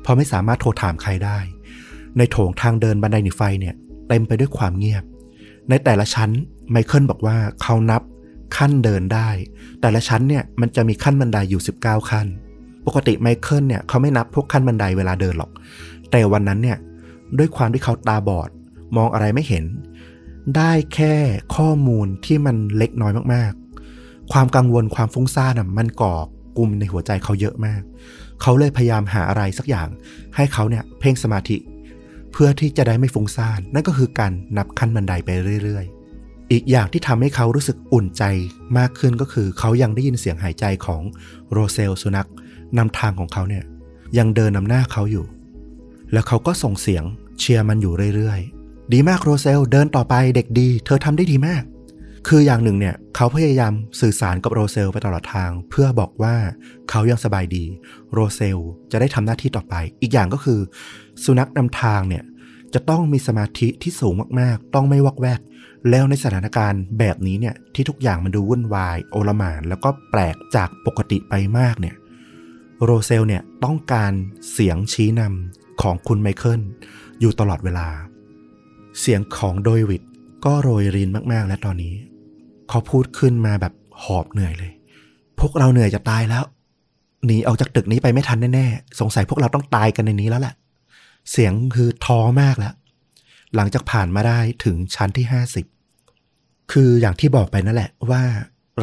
[0.01, 1.39] เพราะไม่สามารถโทรถามใครได้
[2.17, 3.75] ในโถงทางเดินบันไดหนีไฟเนี่ย
[4.07, 5.03] เต็มไปด้วยความเงียบ
[5.69, 6.29] ในแต่ละชั้น
[6.71, 8.01] ไมเคิลบอกว่าเขานับ
[8.57, 9.29] ขั้นเดินได้
[9.81, 12.27] แต่ละชั้นเนี่ยมันจะมีขั้นบันไดอยู่ 19 ขั้น
[12.87, 15.51] ปกติไมเคิลเนี่ยเขาไม่นับพวกขั้นบันไดเวลาเดินหรอก
[16.11, 16.77] แต่วันนั้นเนี่ย
[17.37, 18.49] ด้วยความที่เขาตาบอด
[18.97, 19.65] มองอะไรไม่เห็น
[20.57, 21.13] ได้แค่
[21.55, 26.15] ข้อมูลที่มันเล็กน้อยมากๆ ความกังวลความฟุ้งซ่านน่ะมันก่อ
[26.57, 27.81] กลุ่มในหัวใจเขาเยอะมาก
[28.41, 29.87] เขาเลยพยายามหาอะไรสักอย่าง
[30.35, 31.57] ให้เขาเนี่ยเพ่งสมาธิ
[32.31, 35.29] เพื่อที่จะได้ไม่ฟุ้งซ่านนั่นก็คือการนับขั้นบันไดไป
[35.63, 36.00] เรื่อยๆ
[36.51, 38.23] อีกอย่างที่ทำให้เขารู้สึกอุ่นใจ
[38.77, 41.01] มากขึ้นก็คือ เขายังได้ยินเสียงหายใจของ
[41.51, 42.29] โรเซลสุนัข
[42.77, 43.63] นำทางของเขาเนี่ย
[44.17, 45.25] ยังเดินนำหน้าเขาอยู่
[46.13, 47.03] แล้วเขาก็ส่งเสียง
[47.39, 51.63] เชียร์มันอยู่เรื่อยๆ ดีมากโรเซลเดินต่อไปเด็กดี เธอทำได้ดีมาก
[52.27, 56.35] คืออย่างหนึ่งเนี่ยเขาพยายามสื่อสารกับโรเซลไปตลอดทาง เพื่อบอกว่า
[56.89, 57.65] เขายังสบายดี
[58.13, 58.57] โรเซล
[58.91, 60.59] จะได้ทำหน้าที่ต่อไป อีกอย่างก็คือ
[61.23, 62.23] สุนัขนำทางเนี่ย
[62.73, 65.39] จะต้องมีสมาธิที่สูงมากๆ ต้องไม่วอกแวก
[65.89, 71.95] แล้วในสถานการณ์แบบนี้เนี่ยที่ทุกอย่างมันดูวุ่นวาย โอลหมาน แล้วก็แปลกจากปกติไปมากเนี่ย
[72.83, 74.11] โรเซลเนี่ยต้องการ
[74.51, 76.61] เสียงชี้นำของคุณไมเคิล
[77.19, 77.87] อยู่ตลอดเวลา
[78.99, 80.03] เสียงของโดยวิด
[80.45, 81.95] ก็โรยรินมากๆ และตอนนี้
[82.69, 84.71] เขาพูดขึ้นมาแบบหอบเหนื่อยเลย
[85.39, 86.43] พวกเราเหนื่อยจะตายแล้ว
[87.25, 90.53] หนีออกจากตึกนี้ไปไม่ทันแน่ๆ สงสัยพวกเราต้องตายกันในนี้แล้วแหละ
[91.31, 92.73] เสียงคือท้อมากแล้ว
[93.55, 95.70] หลังจากผ่านมาได้ถึงชั้นที่50
[96.71, 98.23] คืออย่างที่บอกไปนั่นแหละว่า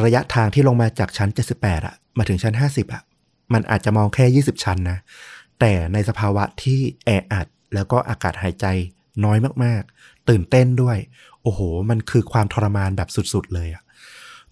[0.03, 3.03] ระยะทางที่ลงมาจากชั้น 78อะมาถึงชั้น 50อะ
[3.53, 4.97] มันอาจจะมองแค่ 20 ชั้นนะ
[5.59, 8.65] แต่ในสภาวะที่แออัด แล้วก็อากาศหายใจ
[9.23, 10.97] น้อยมากๆ ตื่นเต้นด้วย
[11.43, 13.83] โอ้โห มันคือความทรมานแบบสุดๆ เลยอะ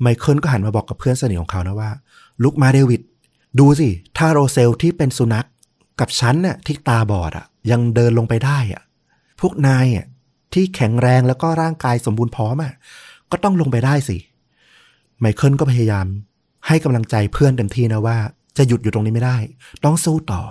[0.02, 1.92] ไมเคิลก็หันมาบอกกับเพื่อนสนิทของเขานะว่า
[2.44, 3.02] ลุกมาเดวิด
[3.60, 5.48] ดูสิ ถ้าโรเซลที่เป็นสุนัข
[6.00, 8.84] กับฉันน่ะที่ตาบอดอะยังเดินลงไปได้อะ
[9.40, 10.06] พวกนายอะ
[10.54, 12.74] ที่แข็งแรงแล้วก็ร่างกายสมบูรณ์พร้อมอะ
[13.32, 14.18] ก็ต้องลงไปได้สิ
[15.20, 16.06] ไมเคิลก็พยายาม
[16.68, 18.18] ให้กำลังใจเพื่อนเต็มที่นะว่า
[18.58, 19.38] จะหยุดอยู่ตรงนี้ไม่ได้
[19.84, 20.42] ต้องสู้ต่อ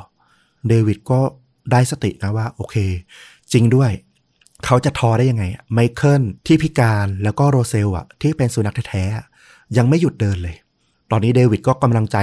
[0.69, 1.21] เดวิดก็
[1.73, 2.77] ได้สตินะว่า โอเค
[3.53, 3.91] จริงด้วย
[4.65, 10.57] เขาจะท้อได้ยังไงไมเคิลที่พิการแล้วก็โรเซลอะที่เป็นสุนัขแท้ๆยังไม่หยุดเดินเลย
[11.11, 12.17] ตอนนี้เดวิดก็กำลังใจ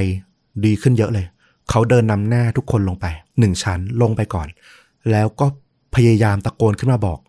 [0.66, 1.26] ดีขึ้นเยอะเลย
[1.70, 3.06] เขาเดินนำหน้าทุกคนลงไป
[3.39, 4.48] หนึ่งชั้นลงไปก่อน
[5.12, 5.46] แล้วก็
[5.96, 7.20] พยายามตะโกนขึ้นมาบอก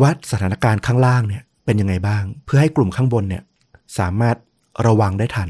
[0.00, 3.42] ว่าสถานการณ์ข้างล่างเนี่ย เป็นยังไงบ้าง เพื่อให้กลุ่มข้างบนเนี่ย
[3.98, 4.36] สามารถ
[4.86, 5.48] ระวังได้ทัน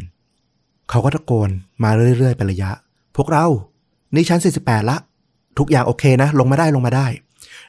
[0.91, 1.51] เขาก็ตะโกน
[1.85, 2.71] มาเรื่อยๆเป็นระยะ
[3.17, 3.47] พวกเรา
[4.15, 4.97] นี่ชั้น 48 ละ
[5.59, 7.07] ทุกอย่างโอเคนะ ลงมาได้ลงมาได้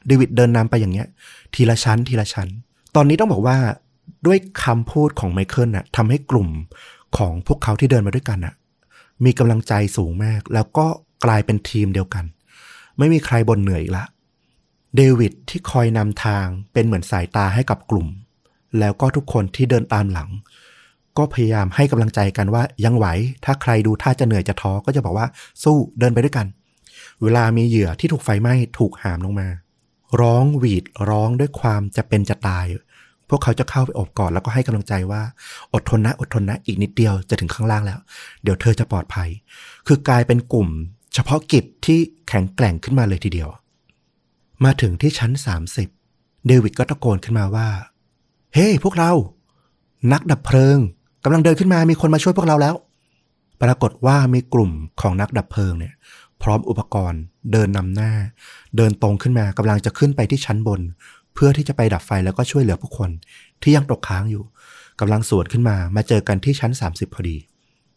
[0.06, 1.06] เดวิดเดินนำไปอย่างเงี้ย
[1.54, 2.48] ทีละชั้นทีละชั้น
[2.96, 3.56] ตอนนี้ต้องบอกว่า
[4.26, 6.48] ด้วยคำพูดของไมเคิลน่ะทำให้กลุ่ม
[7.16, 8.54] ของพวกเขาที่เดินมาด้วยกันน่ะ
[9.24, 10.86] มีกำลังใจสูงมาก แล้วก็
[11.24, 12.24] กลายเป็นทีมเดียวกัน
[12.98, 14.04] ไม่มีใครบ่นเหนื่อยอีกละ
[14.96, 18.08] เดวิดที่คอยนำทางเป็นเหมือนสายตาให้กับกลุ่ม
[18.78, 20.28] แล้วก็ทุกคนที่เดินตามหลัง
[21.18, 23.06] ก็พยายามให้กำลังใจกันว่ายังไหว
[23.44, 25.26] ถ้าใครดูท่าจะเหนื่อยจะท้อก็จะบอกว่า
[25.62, 26.46] สู้เดินไปด้วยกัน
[27.22, 29.48] เวลามีเหยื่อที่ถูกไฟไหม้ถูกหามลงมา
[30.20, 32.66] ร้องหวีดร้องด้วยความจะเป็นจะตาย
[33.28, 35.22] พวกเขาจะเข้าไปอบกอดแล้วก็ให้กำลังใจว่า
[35.72, 37.98] อดทนนะอดทนนะอีกนิดเดียวจะถึงข้างล่างแล้ว
[38.42, 39.28] เดี๋ยวเธอจะปลอดภัย
[39.86, 40.68] คือกลายเป็นกลุ่ม
[41.14, 43.50] เฉพาะกิจที่แข็งแกร่งขึ้นมาเลยทีเดียว
[44.64, 45.32] มาถึงที่ชั้น
[45.88, 47.68] 30 เดวิดก็ตะโกนขึ้นมาว่า
[48.54, 49.12] เฮ้ hey, พวกเรา
[50.12, 50.78] นักดับเพลิง
[51.24, 52.74] กำลังเดินขึ้นมามีคนมาช่วยพวกเราแล้ว
[53.62, 55.94] ปรากฏว่ามีกลุ่มของนักดับเพลิงเนี่ย
[56.42, 58.12] พร้อมอุปกรณ์ เดินนำหน้า
[58.76, 60.80] เดินตรงขึ้นมากำลังจะขึ้นไปที่ชั้นบน
[61.34, 63.10] เพื่อที่จะไปดับไฟแล้วก็ช่วยเหลือผู้คน
[63.62, 64.44] ที่ยังตกค้างอยู่
[65.00, 67.36] กำลังสวนขึ้นมามาเจอกันที่ชั้น 30 พอดี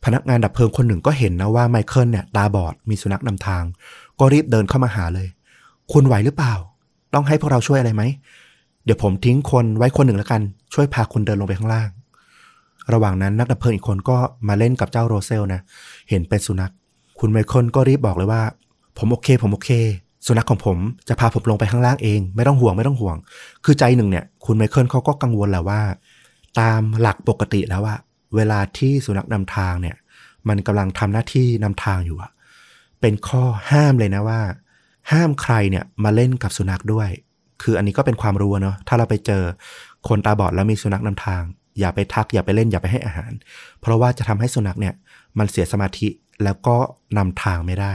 [0.04, 3.64] พนักงานดับเพลิงคนหนึ่งก็เห็นนะว่าไมเคิลเนี่ยตาบอดมีสุนัขนำทาง
[4.20, 5.28] ก็รีบเดินเข้ามาหาเลย
[5.92, 6.54] คุณไหวหรือเปล่า
[7.14, 8.04] ต้องให้พวกเราช่วยอะไรไหม
[8.86, 10.42] เดี๋ยวผมทิ้งคนไว้คนหนึ่งแล้วกัน
[10.74, 11.90] ช่วยพาคุณเดินลงไปข้างล่าง
[12.94, 14.18] ระหว่างนั้นนักดับเพลิงอีกคนก็
[14.48, 15.62] มาเล่นกับเจ้าโรเซลนะ
[16.10, 16.72] เห็นเป็นสุนัข
[17.20, 18.42] คุณไมเคิลก็รีบบอกเลยว่า
[18.98, 19.72] ผมโอเค ผมโอเค
[20.26, 23.18] สุนัขของผมจะพาผมลงไปข้างล่างเอง ไม่ต้องห่วงไม่ต้องห่วง
[23.66, 25.82] คือใจหนึ่งเนี่ย คุณไมเคิลเขาก็กังวลแหละว่า
[26.60, 27.96] ตามหลักปกติแล้วว่า
[28.36, 29.96] เวลาที่สุนัขนำทางเนี่ย
[30.48, 32.32] มันกำลังทำหน้าที่นำทางอยู่อะ
[33.02, 34.42] เป็นข้อห้ามเลยนะว่า
[35.12, 37.10] ห้ามใครเนี่ยมาเล่นกับสุนัขด้วย
[37.62, 39.44] คืออันนี้ก็เป็นความรู้เนาะถ้าเราไปเจอ
[40.08, 41.44] คนตาบอดแล้วมีสุนัขนำทาง
[41.80, 43.32] อย่าไปทักอย่าไปเล่นอย่าไปให้อาหาร
[43.82, 44.94] เพราะว่าจะทำให้สุนัขเนี่ย
[45.38, 46.08] มันเสียสมาธิ
[46.44, 46.76] แล้วก็
[47.18, 47.94] นำทางไม่ได้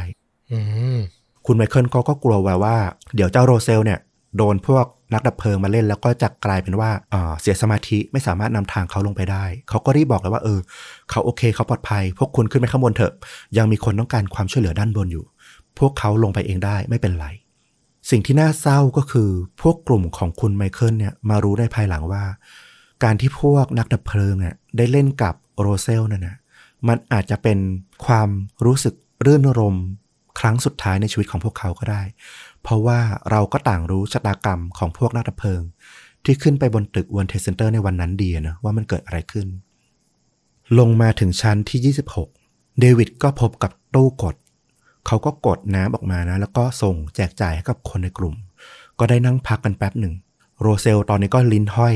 [0.52, 0.58] อื
[0.96, 0.98] ม
[1.46, 2.76] คุณไมเคิลก็ก็กลัวไว้ว่า
[3.14, 3.98] เดี๋ยวเจ้าโรเซลเนี่ย
[4.36, 10.60] โดนพวกนักดับเพลิงมาเล่นแล้วก็จะกลายเป็นว่าเอ่อเสียสมาธิไม่สามารถนำทางเขาลงไปได้ เขาก็รีบบอกเลยว่าเออ
[11.10, 13.12] เขาโอเคเขาปลอดภัย พวกคุณขึ้นไปข้างบนเถอะ
[13.58, 15.24] ยังมีคนต้องการความช่วยเหลือด้านบนอยู่
[15.78, 17.26] พวกเขาลงไปเองได้ไม่เป็นไร
[18.10, 22.24] สิ่งที่น่าเศร้าก็คือพวกกลุ่มของคุณไมเคิลเนี่ยมารู้ได้ภายหลังว่า
[23.04, 26.36] การที่พวกนักดับเพลิงเนี่ยได้เล่นกับโรเซลนั่นนะ
[26.88, 27.58] มันอาจจะเป็น
[28.06, 28.28] ความ
[28.64, 28.94] รู้สึก
[29.26, 29.76] รื่นรม
[30.40, 32.02] ครั้งสุดท้ายในชีวิตของพวกเขาก็ได้
[32.62, 35.62] เพราะว่าเราก็ต่างรู้ชะตากรรมของพวกนักดับเพลิง
[36.24, 39.46] ที่ขึ้นไปบนตึก World Trade Center ในวันนั้นดีนะว่ามันเกิดอะไรขึ้น
[40.78, 41.94] ลงมาถึงชั้นที่
[42.36, 44.34] 26 เดวิดก็พบกับตู้กด
[45.06, 48.34] เขาก็กดน้ำออกมานะ แล้วก็ส่งแจกจ่ายให้กับคนในกลุ่ม
[48.98, 50.14] ก็ได้นั่งพักกันแป๊บหนึ่ง
[50.60, 51.94] โรเซลตอนนี้ก็ลิ้นห้อย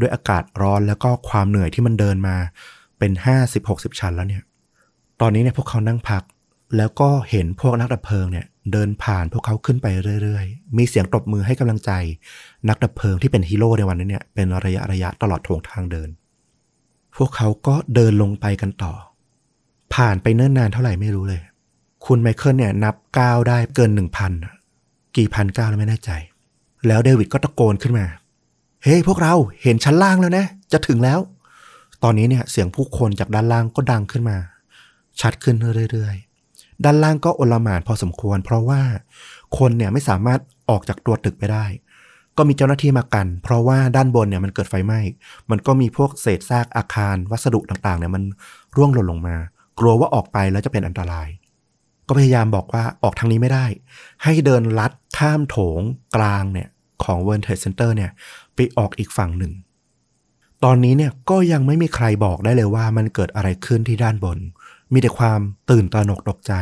[0.00, 2.36] ด้วยอากาศร้อนแล้วก็ความเหนื่อยที่มันเดินมา
[2.98, 3.12] เป็น
[3.56, 4.42] 50-60ชั้นแล้วเนี่ย
[5.20, 6.22] ตอนนี้เนี่ยพวกเขานั่งพัก
[6.76, 9.86] แล้วก็เห็นพวกนักดับเพลิงเนี่ย เดินผ่านพวกเขาขึ้นไป
[10.22, 11.90] เรื่อยๆ มีเสียงตบมือให้กำลังใจ
[12.68, 16.08] นักดับเพลิงที่เป็นฮีโร่ในวันนี้เนี่ยเป็นระยะระยะตลอดทางทางเดิน
[17.16, 18.92] พวกเขาก็เดินลงไปกันต่อ
[19.94, 21.40] ผ่านไปเนิ่นนานเท่าไหร่ไม่รู้เลย
[22.06, 24.32] คุณไมเคิลเนี่ยนับก้าวได้เกินหนึ่งพัน
[25.16, 26.10] กี่พันก้าวแล้วไม่แน่ใจ
[26.86, 28.06] แล้วเดวิดก็ตะโกนขึ้นมา
[28.82, 31.18] เฮ้ยพวกเราเห็นชั้นล่างแล้วนะ จะถึงแล้ว
[32.02, 34.36] ตอนนี้เนี่ยเสียงผู้คนจากด้านล่างก็ดังขึ้นมา
[35.20, 35.56] ชัดขึ้น
[35.92, 38.80] เรื่อยๆ ด้านล่างก็โอลหม่านพอสมควร เพราะว่า
[39.58, 41.64] คนเนี่ยไม่สามารถออกจากตัวตึกไปได้
[42.36, 45.00] ก็มีเจ้าหน้าที่มากัน เพราะว่าด้านบนเนี่ยมันเกิดไฟไหม้
[45.50, 48.22] มันก็มีพวกเศษซากอาคารวัสดุต่างๆเนี่ยมัน
[48.76, 49.36] ร่วงหล่นลงมา
[49.78, 51.28] กลัวว่าออกไปแล้วจะเป็นอันตราย
[52.12, 53.66] ก็พยายามบอกว่าออกทางนี้ไม่ได้
[54.24, 55.80] ให้เดินลัดข้ามโถง
[56.16, 56.68] กลางเนี่ย
[57.04, 58.10] ของ World Trade Center เนี่ย
[58.54, 59.52] ไปออกอีกฝั่งหนึ่ง
[60.64, 64.38] ตอนนี้เนี่ยก็ยังไม่มีใครบอกได้เลยว่ามันเกิดอะไรขึ้นที่ด้านบน
[64.92, 66.52] มีแต่ความตื่นตระหนกตกใจ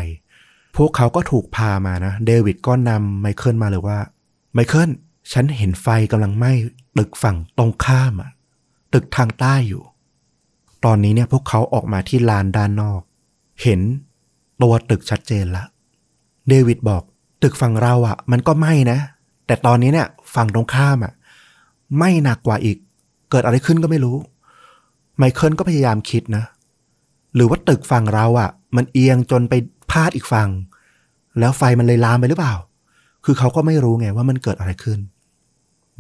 [0.77, 3.99] พวกเขาก็ถูกพามานะ เดวิดก็นำไมเคิลมาเลยว่า
[4.55, 4.91] ไมเคิล
[5.33, 6.53] ฉันเห็นไฟกำลังไหม้
[6.99, 8.31] ตึกฝั่งตรงข้ามอะ
[8.95, 9.83] ตึกทางใต้อยู่
[10.85, 13.01] ตอนนี้เนี่ยพวกเขาออกมาที่ลานด้านนอก
[13.63, 13.81] เห็น
[14.63, 15.65] ตัวตึกชัดเจนละ
[16.49, 17.03] เดวิดบอก
[17.43, 18.99] ตึกฝั่งเราอะมันก็ไหม้นะ
[19.47, 21.13] แต่ตอนนี้เนี่ยฝั่งตรงข้ามอะ
[21.97, 22.77] ไหม้หนักกว่าอีก
[23.31, 24.17] เกิดอะไรขึ้นก็ไม่รู้
[25.19, 26.45] ไมเคิลก็พยายามคิดนะ
[27.35, 29.55] หรือว่าตึกฝั่งเราอะ มันเอียงจนไป
[29.91, 30.49] พาดอีกฝั่ง
[31.39, 32.55] แล้วไฟมันเลยลามไปหรือเปล่า
[33.25, 34.99] คือเขาก็ไม่รู้ไงว่ามันเกิดอะไรขึ้น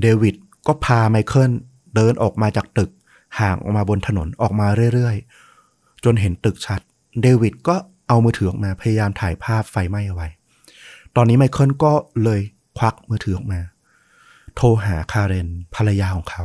[0.00, 0.34] เดวิด
[0.66, 1.52] ก็พาไมเคิล
[1.94, 2.90] เดินออกมาจากตึก
[3.38, 6.80] ห่างออกมาบนถนนออกมาเรื่อยๆ จนเห็นตึกชัด
[7.22, 7.76] เดวิดก็
[8.10, 10.28] เอามือถือออกมาพยายามถ่ายภาพไฟไหม้เอาไว้
[11.16, 11.92] ตอนนี้ไมเคิลก็
[12.24, 12.40] เลย
[12.78, 13.60] ควักมือถือออกมา
[14.56, 16.44] โทรหาคาเรนภรรยาของเขา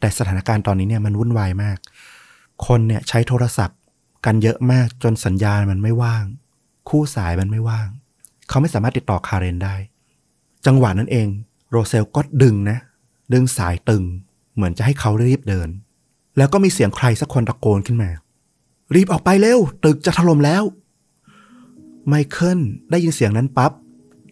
[0.00, 1.78] แต่สถานการณ์ตอนนี้เนี่ยมันวุ่นวายมาก
[2.66, 3.78] คนเนี่ยใช้โทรศัพท์
[4.26, 6.24] กันเยอะมากจนสัญญาณมันไม่ว่าง
[6.88, 7.88] คู่สายมันไม่ว่าง
[8.48, 9.74] เขาไม่สามารถติดต่อคาเรนได้
[10.66, 11.28] จังหวะนั้นเอง
[11.70, 12.78] โรเซลก็ดึงนะ
[13.32, 14.04] ดึงสายตึง
[14.54, 15.68] เหมือนจะให้เขารีบเดิน
[16.36, 18.10] แล้วก็มีเสียงใครสักคนตะโกนขึ้นมา
[18.94, 20.62] รีบออกไปเร็ว ตึกจะถล่มแล้ว
[22.08, 23.72] ไมเคิลได้ยินเสียงนั้นปับ๊บ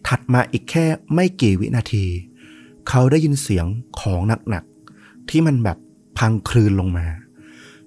[0.07, 2.05] ถัดมาอีกแค่ไม่กี่วินาที
[2.89, 3.65] เขาได้ยินเสียง
[3.99, 5.77] ของหนักๆ ที่มันแบบ
[6.17, 7.05] พังคลืนลงมา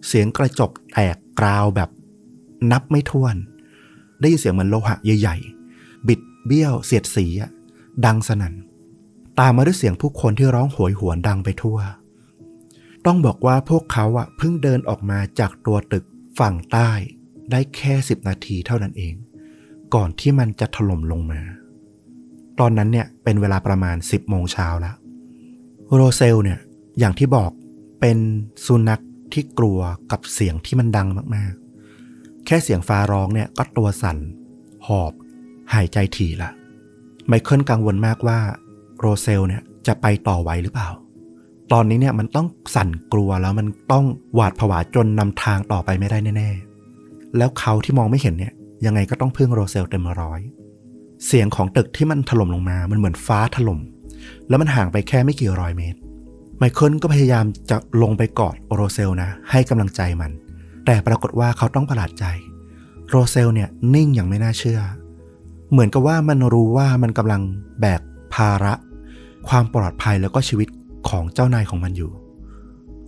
[0.07, 1.91] เสียงกระจกแตกกราวแบบ
[2.73, 3.37] นับไม่ถ้วน
[4.21, 7.27] ได้ยินเสียงเหมือนโลหะใหญ่ๆ บิดเบี้ยวเสียดสี
[8.05, 8.55] ดังสนั่น
[9.39, 11.79] ตามมาด้วยเสียงผู้คนที่ร้องโหยหวนดังไปทั่ว
[13.07, 16.05] ต้องบอกว่าพวกเขาอะเพิ่งเดินออกมาจากตัวตึก
[16.39, 16.91] ฝั่งใต้
[17.51, 19.15] ได้แค่สิบนาทีเท่านั้นเอง
[19.95, 21.41] ก่อนที่มันจะถล่มลงมา
[22.61, 24.97] ตอนนั้นเนี่ยเป็นเวลาประมาณ 10โมงเช้าแล้ว
[25.95, 26.59] โรเซลเนี่ย
[26.99, 27.51] อย่างที่บอก
[28.01, 28.19] เป็น
[28.67, 34.19] สุนัขที่กลัวกับเสียงที่มันดังมากๆ แค่เสียงฟ้าร้องเนี่ยก็ตัวสั่น
[34.87, 35.13] หอบ
[35.75, 36.51] หายใจถี่ละ
[37.27, 38.39] ไมเคิลกังวลมากว่า
[38.99, 40.89] โรเซลเนี่ยจะไปต่อไหวหรือเปล่า
[41.73, 44.05] ตอนนี้เนี่ยมันต้องสั่นกลัวแล้วมันต้อง
[44.35, 48.53] หวาดผวาจนนำทางต่อไปไม่ได้แน่ๆ แล้วเขาที่มองไม่เห็นเนี่ย
[48.87, 50.41] ยังไงก็ต้องพึ่งโรเซลเต็มร้อย
[51.27, 53.81] เสียงของตึกที่มันถล่มลงมา มันเหมือนฟ้าถล่ม
[54.49, 55.99] แล้วมันห่างไปแค่ไม่กี่ร้อยเมตร
[56.59, 60.31] ไมเคิลก็พยายามจะลงไปกอดโรเซลนะ ให้กำลังใจมัน
[60.87, 62.25] แต่ปรากฏว่าเขาต้องประหลาดใจ
[63.09, 64.81] โรเซลเนี่ยนิ่งอย่างไม่น่าเชื่อ
[65.71, 67.43] เหมือนกับว่ามันรู้ว่ามันกำลัง
[67.81, 68.01] แบก
[68.35, 68.75] ภาระ
[69.49, 70.69] ความปลอดภัยแล้วก็ชีวิต
[71.09, 72.11] ของเจ้านายของมันอยู่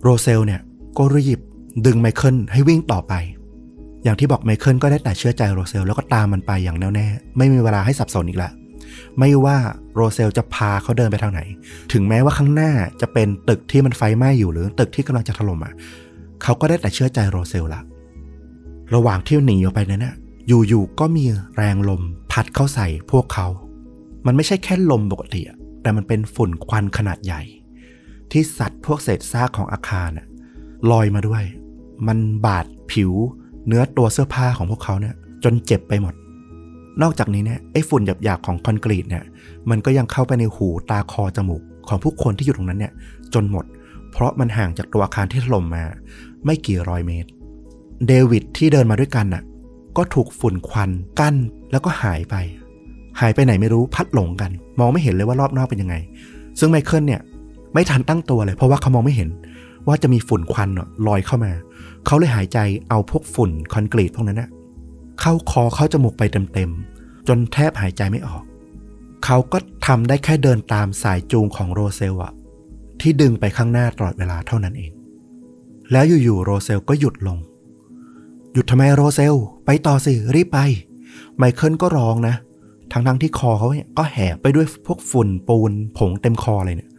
[0.03, 0.61] โรเซลเนี่ย
[0.97, 1.39] ก็รีบ
[1.85, 3.13] ดึงไมเคิลให้วิ่งต่อไป
[4.03, 8.51] อย่างที่บอกไมเคิลก็ได้แต่เชื่อใจโรเซลแล้วก็ตามมันไปอย่างแน่วแน่ ไม่มีเวลาให้สับสนอีกแล้ว
[9.19, 9.57] ไม่ว่า
[9.95, 11.41] โรเซลจะพาเขาเดินไปทางไหน
[11.91, 15.73] ถึงแม้ว่าข้างหน้าจะเป็นตึกที่มันไฟไหม้อยู่หรือตึกที่กำลังจะถล่มอะ
[16.43, 17.81] เขาก็ได้แต่เชื่อใจโรเซลละ
[18.93, 20.15] ระหว่างที่หนีออกไปนั้นน่ะ
[20.47, 21.23] อยู่ๆก็มี
[21.55, 22.01] แรงลม
[22.31, 23.47] พัดเข้าใส่พวกเขา
[24.25, 27.41] มันไม่ใช่แค่ลมปกติอะแต่มันเป็นฝุ่นควันขนาดใหญ่
[28.31, 30.27] ที่สัตว์พวกเศษซากของอาคารน่ะ
[30.91, 31.43] ลอยมาด้วย
[32.07, 33.11] มันบาดผิว
[33.67, 36.13] เนื้อตัวเสื้อผ้าของพวกเขาเนี่ย จนเจ็บไปหมด
[37.01, 39.23] นอกจากนี้เนี่ยไอ้ฝุ่นหยาบๆของคอนกรีตเนี่ย
[39.69, 42.93] มันก็ยังเข้าไปในหูตาคอจมูกของผู้คนที่อยู่ตรงนั้นเนี่ย
[43.33, 43.65] จนหมด
[44.11, 45.83] เพราะมันห่างจากตัวอาคารที่ถล่มมา
[46.45, 47.29] ไม่กี่ร้อยเมตร
[48.07, 49.43] เดวิดที่เดินมาด้วยกันน่ะ
[49.97, 50.89] ก็ถูกฝุ่นควัน
[51.19, 51.35] กั้น
[51.71, 52.35] แล้วก็หายไป
[53.19, 55.95] หายไปไหนไม่รู้พัดหลงกัน มองไม่เห็นเลยว่ารอบนอกเป็นยังไง
[56.59, 57.21] ซึ่งไมเคิลเนี่ย
[57.73, 59.29] ไม่ทันตั้งตัวเลย เพราะว่าเขามองไม่เห็น
[59.87, 60.69] ว่าจะมีฝุ่นควัน
[61.07, 61.51] ลอยเข้ามา
[62.05, 64.49] เขาเลยหายใจเอาพวกฝุ่นคอนกรีตพวกนั้นนะ
[65.19, 68.43] เข้าคอเข้าจมูกไปเต็มๆจนแทบหายใจไม่ออก
[69.25, 69.57] เขาก็
[69.87, 72.33] ทำได้แค่เดินตามสายจูงของโรเซลอะ
[73.01, 74.91] ที่ดึงไปข้างหน้าตลอดเวลาเท่านั้นเอง
[75.91, 77.37] แล้วอยู่ๆโรเซลก็หยุดลง
[78.53, 80.59] หยุดทำไมโรเซล ไปต่อสิ รีบไป
[81.37, 82.35] ไมเคิลก็ร้องนะ
[82.91, 86.90] ทั้งๆที่คอเขาเนี่ยก็แหบไปด้วยพวกฝุ่นปูนผงเต็มคอเลยเนี่ย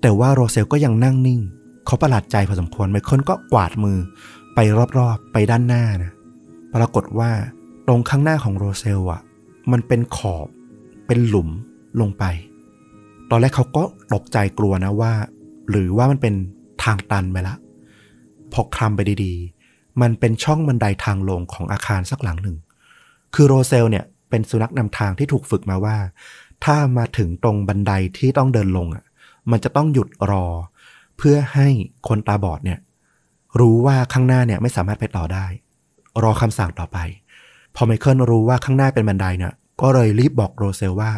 [0.00, 1.40] แต่ว่าโรเซลก็ยังนั่งนิ่ง
[1.86, 3.98] เขาประหลาดใจพอสมควรไมเคิลก็กวาดมือ
[4.54, 4.58] ไป
[4.98, 6.12] รอบๆ ไปด้านหน้านะ
[6.74, 7.30] ปรากฏว่า
[7.86, 9.22] ตรงข้างหน้าของโรเซลอะ
[9.72, 10.46] มันเป็นขอบ
[11.06, 11.48] เป็นหลุม
[12.00, 12.24] ลงไป
[13.30, 13.82] ตอนแรกเขาก็
[14.14, 15.12] ตกใจกลัวนะว่า
[15.70, 16.34] หรือว่ามันเป็น
[16.84, 17.54] ทางตันไปละ
[18.52, 22.56] พอคลำไปดีๆ มันเป็นช่องบันไดทางลงของอาคารสักหลังหนึ่ง
[23.34, 25.96] คือโรเซลเนี่ยเป็นสุนัขนำทางที่ถูกฝึกมาว่า
[26.64, 29.04] ถ้ามาถึงตรงบันไดที่ต้องเดินลงอะ
[29.50, 30.46] มันจะต้องหยุดรอ
[31.16, 31.68] เพื่อให้
[32.08, 32.78] คนตาบอดเนี่ย
[33.60, 35.46] รู้ว่าข้างหน้าเนี่ยไม่สามารถไปต่อได้
[36.22, 36.98] รอคำสั่งต่อไป
[37.74, 41.10] พอไมเคิลรู้ว่าข้างหน้าเป็นบันไดเนี่ย ก็เลยรีบบอกโรเซลว่า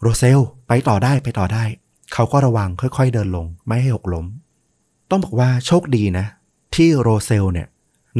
[0.00, 1.64] โรเซลไปต่อได้ไปต่อได้
[2.12, 4.26] เขาก็ระวังค่อยๆเดินลง ไม่ให้หกล้ม
[5.10, 6.26] ต้องบอกว่าโชคดีนะ
[6.74, 7.68] ที่โรเซลเนี่ย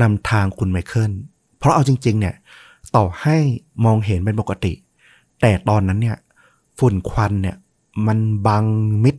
[0.02, 1.12] นำทางคุณไมเคิล
[1.58, 2.34] เพราะเอาจริง ๆ เนี่ย
[2.96, 3.36] ต่อให้
[3.84, 4.72] มองเห็นเป็นปกติ
[5.40, 6.16] แต่ตอนนั้นเนี่ย
[6.78, 7.56] ฝุ่นควันเนี่ย
[8.06, 8.64] มันบัง
[9.04, 9.16] มิด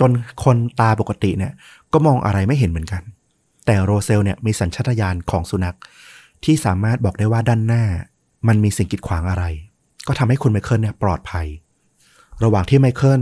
[0.00, 0.10] จน
[0.44, 1.52] คนตาปกติเนี่ย
[1.92, 3.02] ก็มองอะไรไม่เห็นเหมือนกัน
[3.66, 5.76] แต่โรเซลเนี่ยมีสัญชาตญาณของสุนัข
[6.44, 7.84] ที่สามารถบอกได้ว่าด้านหน้า
[8.48, 9.44] มันมีสิ่งกีดขวางอะไร
[10.06, 11.46] ก็ทำให้คุณไมเคิลเนี่ยปลอดภัย
[12.44, 13.20] ระหว่างที่ไมเคิล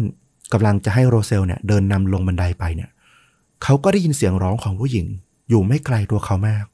[0.52, 2.90] กำลังจะให้โรเซลเนี่ยเดินนำลงบันไดไปเนี่ย
[3.62, 5.06] เขาก็ได้ยินเสียงร้องของผู้หญิง
[5.48, 6.64] อยู่ไม่ไกลตัวเขามาก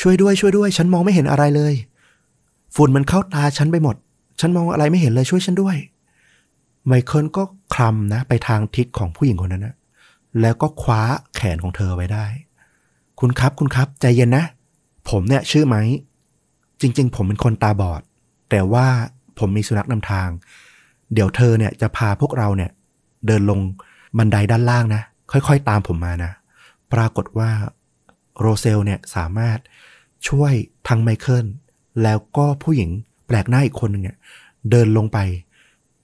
[0.00, 1.74] ช่วยด้วยช่วยด้วย ฉันมองไม่เห็นอะไรเลย
[2.74, 3.96] ฝุ่นมันเข้าตาฉันไปหมด
[4.40, 5.76] ฉันมองอะไรไม่เห็นเลยช่วยฉันด้วย
[6.90, 7.42] ไมเคิลก็
[7.74, 9.76] คลำนะ ไปทางทิศของผู้หญิงคนนั้นนะ
[10.40, 11.02] แล้วก็คว้า
[11.34, 12.26] แขนของเธอไว้ได้
[13.20, 14.44] คุณครับคุณครับ ใจเย็นนะ
[15.10, 15.76] ผมเนี่ยชื่อไหม
[16.80, 18.02] จริง ๆ ผมเป็นคนตาบอด
[18.50, 18.86] แต่ว่า
[19.38, 20.28] ผมมีสุนัขนำทาง
[21.12, 22.70] เดี๋ยวเธอเนี่ยจะพาพวกเราเนี่ย
[23.26, 23.60] เดินลง
[24.18, 26.32] บันไดด้านล่างนะ ค่อยๆ ตามผมมานะ
[26.92, 27.50] ปรากฏว่า
[28.40, 29.58] โรเซลเนี่ยสามารถ
[30.28, 30.52] ช่วย
[30.88, 31.46] ทั้งไมเคิล
[32.02, 32.90] แล้วก็ผู้หญิง
[33.26, 34.16] แปลกหน้าอีกคนหนึ่งเนี่ย
[34.70, 35.18] เดินลงไป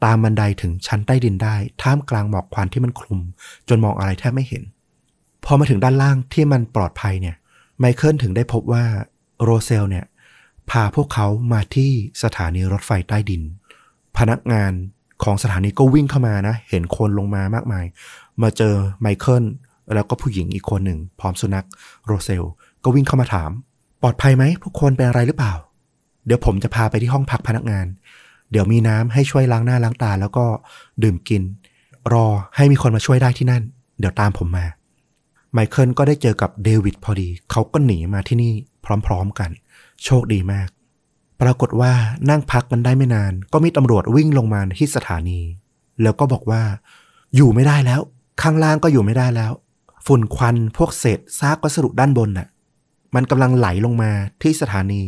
[0.04, 3.20] ตามบันไดถึงชั้นใต้ดินได้ ท่ามกลางหมอกควันที่มันคลุม
[3.68, 4.62] จนมองอะไรแทบไม่เห็น
[5.44, 7.36] พอมาถึงด้านล่างที่มันปลอดภัยเนี่ย
[7.78, 8.84] ไมเคิลถึงได้พบว่า
[9.42, 10.04] โรเซลเนี่ย
[10.70, 11.90] พาพวกเขามาที่
[12.22, 13.42] สถานีรถไฟใต้ดิน
[14.18, 14.72] พนักงาน
[15.24, 17.84] ของสถานีก็วิ่งเข้ามานะ เห็นคนลงมามากมาย
[18.42, 19.44] มาเจอไมเคิล
[19.94, 21.66] แล้วก็ผู้หญิงอีกคนหนึ่ง พร้อมสุนัข
[22.06, 22.44] โรเซล
[22.84, 23.50] ก็วิ่งเข้ามาถาม
[24.02, 25.54] ปลอดภัยไหมทุกคนเป็นอะไรหรือเปล่า
[26.26, 27.86] เดี๋ยวผมจะพาไปที่ห้องพักพนักงาน
[28.50, 30.44] เดี๋ยวมีน้ำให้ช่วยล้างหน้าล้างตา แล้วก็
[31.02, 31.42] ดื่มกิน
[32.12, 33.62] รอให้มีคนมาช่วยได้ที่นั่น
[33.98, 34.66] เดี๋ยวตามผมมา
[35.52, 38.52] ไมเคิลก็ได้เจอกับเดวิดพอดี เขาก็หนีมาที่นี่
[39.06, 39.50] พร้อมๆกัน
[40.04, 40.68] โชคดีมาก
[41.40, 41.92] ปรากฏว่า
[42.30, 45.40] นั่งพักกันได้ไม่นาน ก็มีตำรวจวิ่งลงมาที่สถานี
[46.02, 46.62] แล้วก็บอกว่า
[47.36, 48.00] อยู่ไม่ได้แล้ว
[48.42, 49.52] ข้างล่างก็อยู่ไม่ได้แล้ว
[50.06, 52.48] ฝุ่นควันพวกเศษซากวัสดุด้านบนน่ะ
[53.14, 54.10] มันกำลังไหลลงมา
[54.42, 55.00] ที่สถานี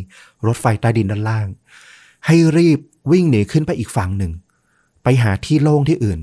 [0.47, 1.47] รถไฟใต้ดินด้านล่าง
[2.25, 2.79] ให้รีบ
[3.11, 4.31] วิ่งหนีขึ้นไปอีกฝั่งหนึ่ง
[5.03, 6.19] ไปหาที่โล่งที่อื่น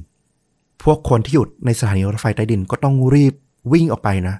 [0.83, 3.35] พวกคนที่อยู่ในสถานีรถไฟใต้ดินก็ต้องรีบ
[3.72, 4.37] วิ่งออกไปนะ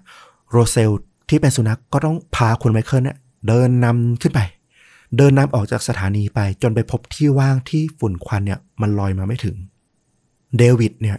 [0.51, 0.91] โรเซล
[1.29, 4.41] ที่เป็นสุนัขกก็ต้องพาคุณไมเคิลเนี่ยเดินนำขึ้นไป
[5.17, 9.57] เดินนำออกจากสถานีไปจนไปพบที่ว่างที่ฝุ่นควันเนี่ยมันลอยมาไม่ถึง
[10.59, 11.17] เดวิดเนี่ย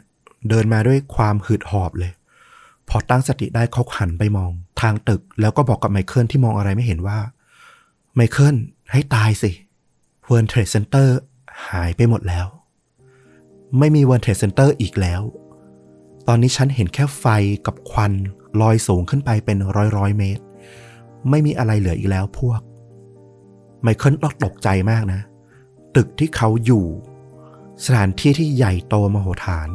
[0.49, 2.11] เดินมาด้วยความหืดหอบเลย
[2.89, 7.17] พอตั้งสติได้เขาหันไปมอง ทางตึกแล้วก็บอกกับไมเคิลที่มองอะไรไม่เห็นว่า
[8.15, 8.55] ไมเคิล
[8.91, 11.17] ให้ตายสิ World Trade Center
[11.69, 12.45] หายไปหมดแล้ว
[13.79, 15.21] ไม่มี World Trade Center อีกแล้ว
[16.27, 17.25] ตอนนี้ฉันเห็นแค่ไฟ
[17.65, 18.13] กับควัน
[18.61, 20.43] ลอยสูงขึ้นไปเป็นร้อยร้อยเมตร
[21.29, 22.61] ไม่มีอะไรเหลืออีกแล้วพวก
[23.81, 25.21] ไมเคิลต้องตกใจมากนะ
[25.95, 26.85] ตึกที่เขาอยู่
[27.85, 29.69] สถานที่ที่ใหญ่โตมโหฬาร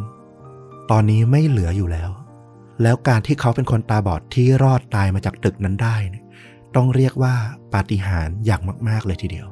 [0.90, 2.10] ตอนนี้ไม่เหลืออยู่แล้ว
[2.82, 6.24] แล้วการที่เขาเป็นคนตาบอดที่รอดตายมาจากตึกนั้นได้เนี่ย
[6.76, 7.34] ต้องเรียกว่า
[7.72, 9.48] ปาฏิหาริย์อย่างมาก ๆ เลยทีเดียว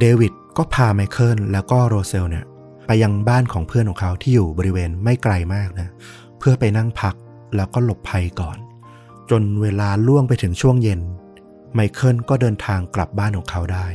[0.00, 2.44] เดวิดก็พาไมเคิลแล้วก็โรเซลเนี่ย
[2.86, 5.88] ไปยังบ้านของเพื่อนของเขาที่อยู่บริเวณไม่ไกลมากนะ
[6.38, 7.14] เพื่อไปนั่งพัก
[7.56, 8.56] แล้วก็หลบภัยก่อน
[9.30, 11.00] จนเวลาล่วงไปถึงช่วงเย็น
[11.74, 13.86] ไมเคิลก็เดินทางกลับบ้านของเขาได้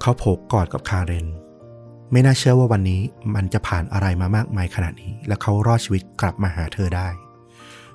[0.00, 1.26] เขาโผกกอดกับคาเรน
[2.12, 3.00] ไม่น่าเชื่อว่าวันนี้
[3.34, 7.08] มันจะผ่านอะไรมามากมายขนาดนี้ และเขารอดชีวิตกลับมาหาเธอได้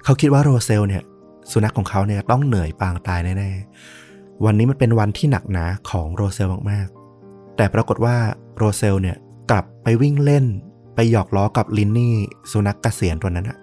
[0.04, 1.04] เขาคิดว่าโรเซลเนี่ย
[1.52, 7.01] สุนัขของเขาเนี่ยต้องเหนื่อยปางตายแน่ๆวันนี้มันเป็นวันที่หนักหนาของโรเซลมากๆ
[7.62, 8.18] แต่ปรากฏว่า
[8.58, 9.18] โรเซลเนี่ย
[9.52, 10.46] กลับไปวิ่งเล่น
[10.96, 12.16] ไปหยอกล้อกับลินนี่
[12.52, 13.58] สุนัขกเกษียณตัวนั้นอะ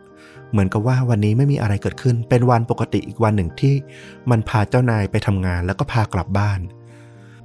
[0.50, 3.74] เหมือนกับว่าวันนี้ไม่มีอะไรเกิดขึ้น เป็นวันปกติอีกวันหนึ่งที่
[4.30, 6.60] มันพาเจ้านายไปทำงานแล้วก็พากลับบ้าน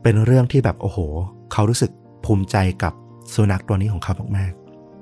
[0.04, 0.98] เป็นเรื่องที่แบบโอ้โห
[1.52, 1.92] เขารู้สึก
[2.26, 2.94] ภูมิใจกับ
[3.34, 4.52] สุนัขตัวนี้ของเขามาก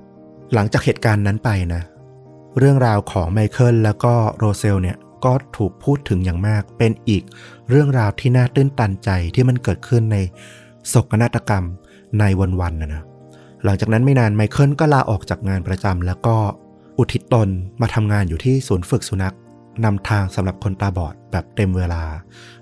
[0.01, 1.81] ๆ หลังจากเหตุการณ์นั้นไปนะ
[2.57, 7.23] เรื่องราวของไมเคิลแล้วก็โรเซลเนี่ยก็ถูกพูดถึงอย่างมาก เป็นอีก
[7.69, 10.17] เรื่องราวที่น่าตื้นตันใจที่มันเกิดขึ้นใน
[10.93, 11.65] ศกนาฏกรรม
[12.19, 12.23] ใน
[12.61, 13.03] วันๆนะนะ
[13.63, 16.35] หลังจากนั้นไม่นานไมเคิลก็ลาออกจากงานประจำแล้วก็
[16.97, 17.49] อุทิศตน
[17.81, 19.35] มาทำงานอยู่ที่ศูนย์ฝึกสุนัข
[19.85, 22.03] นำทางสำหรับคนตาบอดแบบเต็มเวลา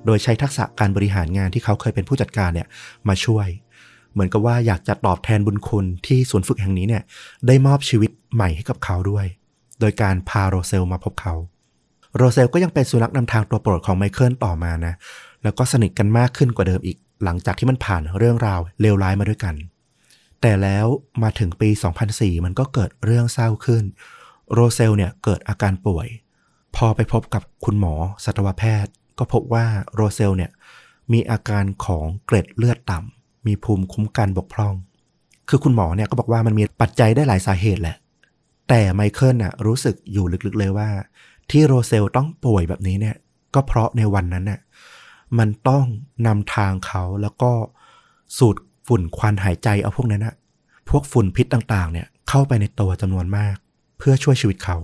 [0.05, 2.67] โดยใช้ทักษะการบริหารงานที่เขาเคยเป็นผู้จัดการเนี่ย
[3.07, 3.47] มาช่วย
[4.13, 7.03] เหมือนกับว่าอยากจะตอบแทนบุญคุณที่ศูนย์ฝึกแห่งนี้เนี่ย
[7.47, 9.25] ได้มอบชีวิตใหม่ให้กับเขาด้วย
[9.79, 11.33] โดยการพาโรเซลมาพบเขา
[12.15, 14.93] โรเซลก็ยังเป็นสุนัขนำทางตัวโปรดของไมเคิลต่อมานะ
[15.43, 19.55] แล้วก็สนิทกันมากขึ้นกว่าเดิมอีก หลังจากที่มันผ่านเรื่องราวเลวร้ายมาด้วยกัน
[20.41, 20.85] แต่แล้ว
[21.23, 21.69] มาถึงปี
[22.07, 23.83] 2004 มันก็เกิดเรื่องเศร้าขึ้น
[24.53, 26.07] โรเซลเนี่ยเกิดอาการป่วย
[26.75, 27.93] พอไปพบกับคุณหมอ
[28.23, 29.65] สัตวแพทย์ ก็พบว่า
[29.95, 30.51] โรเซลเนี่ย
[31.11, 34.73] มีอาการของเกล็ดเลือดต่ำ มีภูมิคุ้มกันบกพร่อง
[35.49, 37.97] คือคุณหมอเนี่ยก็บอกว่ามันมีปัจจัยได้หลายสาเหตุแหละ
[38.69, 40.89] แต่ไมเคิลน่ะรู้สึกอยู่ลึกๆเลยว่า
[41.49, 43.15] ที่โรเซลต้องป่วยแบบนี้เนี่ย
[43.53, 44.59] ก็เพราะในวันนั้นน่ะ
[45.37, 45.85] มันต้อง
[46.27, 47.51] นำทางเขาแล้วก็
[48.37, 48.55] สูด
[48.87, 50.35] ฝุ่นควันหายใจเอาพวกนั้นนะ
[50.89, 53.55] พวกฝุ่นพิษต่างๆ เนี่ยเข้าไปในตัวจำนวนมาก
[53.97, 54.77] เพื่อช่วยชีวิตเขา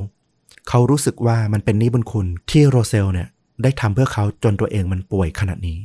[0.69, 3.27] เขารู้สึกว่ามันเป็นหนี้บุญคุณที่โรเซลเนี่ย
[3.63, 5.79] ได้ทำเพื่อเขาจนตัวเองมันป่วยขนาดนี้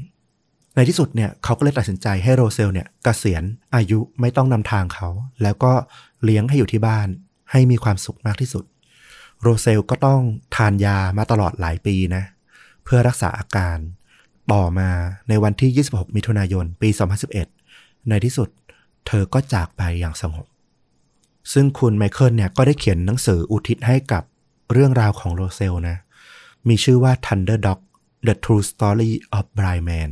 [0.74, 3.42] ในที่สุดเนี่ยเขาก็เลยตัดสินใจให้โรเซลเนี่ยเกษียณ
[3.74, 5.08] อายุไม่ต้องนำทางเขา
[5.42, 5.72] แล้วก็
[6.24, 7.08] เลี้ยงให้อยู่ที่บ้าน
[7.50, 8.64] ให้มีความสุขมากที่สุด
[9.42, 10.22] โรเซลก็ต้อง
[10.56, 12.24] ทานยามาตลอดหลายปีนะ
[12.84, 13.78] เพื่อรักษาอาการ
[14.52, 14.90] ต่อมา
[15.28, 16.88] ในวันที่ 26 มิถุนายน ปี
[17.48, 18.48] 2011 ในที่สุด
[19.06, 20.46] เธอก็จากไปอย่างสงบ
[21.52, 24.22] ซึ่งคุณไมเคิลเนี่ยก็ได้เขียนหนังสืออุทิศให้กับ
[24.72, 25.96] เรื่องราวของโรเซลนะ
[26.68, 27.80] มีชื่อว่า Thunder Dog
[28.26, 30.10] The True Story of Blind Man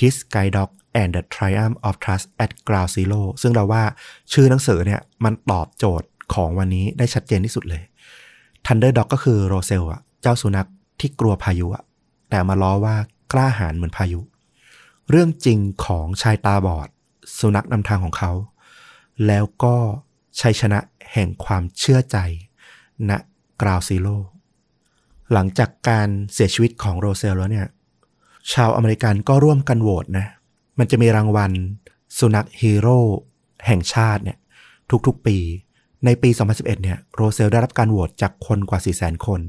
[0.00, 0.70] His Guide Dog
[1.00, 3.82] and the Triumph of Trust at Ground Zero ซึ่งเราว่า
[4.32, 7.82] ชื่อหนังสือเนี่ยมันตอบโจทย์ของวันนี้ได้ชัดเจนที่สุดเลย
[8.66, 10.68] Thunder Dog ก็คือโรเซลอะเจ้าสุนัข
[11.00, 11.84] ที่กลัวพายุอะ
[12.30, 12.96] แต่มาล้อว่า
[13.32, 14.20] กล้าหาญเหมือนพายุ
[15.10, 16.88] เรื่องจริงของชายตาบอด
[17.38, 18.32] สุนัขนำทางของเขา
[19.26, 19.76] แล้วก็
[20.40, 20.78] ชัยชนะ
[21.12, 22.16] แห่งความเชื่อใจ
[23.10, 23.12] ณ
[23.62, 24.16] กราวซีโร่
[25.32, 27.66] หลังจากการเสียชีวิตของโรเซลแล้วเนี่ย
[28.52, 30.26] ชาวอเมริกันก็ร่วมกันโหวตนะ
[30.78, 31.52] มันจะมีรางวัล
[32.18, 32.98] สุนัขฮีโร่
[33.66, 34.38] แห่งชาติเนี่ย
[35.06, 35.36] ทุกๆปี
[36.04, 39.40] ในปี 2011 เนี่ยโรเซลได้รับการโหวตจากคนกว่า 400,000 คน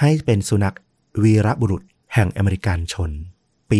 [0.00, 0.76] ให้เป็นสุนัข
[1.22, 1.82] วีรบุรุษ
[2.14, 3.10] แห่งอเมริกันชน
[3.70, 3.78] ปี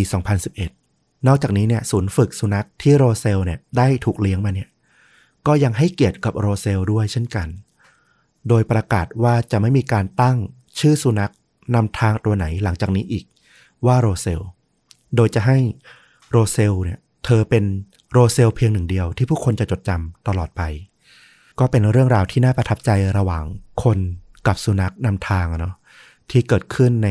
[0.62, 4.68] 2011 นอกจากนี้เนี่ยศูนย์ฝึกสุนัขที่โรเซลเนี่ยได้ถูกเลี้ยงมาเนี่ย
[5.46, 7.48] ก็ยังให้เกียรติกับโรเซลด้วยเช่นกัน
[8.48, 10.36] โดยประกาศว่าจะไม่มีการตั้ง
[10.78, 11.32] ชื่อสุนัข
[11.74, 13.24] นำทางตัวไหนหลังจากนี้อีก
[13.86, 14.40] ว่าโรเซล
[15.16, 15.58] โดยจะให้
[16.30, 17.64] โรเซลเนี่ยเธอเป็น
[18.12, 20.62] โรเซลเพียงหนึ่งเดียวที่ผู้คนจะจดจำตลอดไป
[21.58, 23.44] ก็เป็นเรื่องราวที่น่าประทับใจระหว่าง
[23.82, 23.98] คน
[24.46, 25.74] กับสุนัขนำทางเนาะ
[26.30, 27.08] ที่เกิดขึ้นใน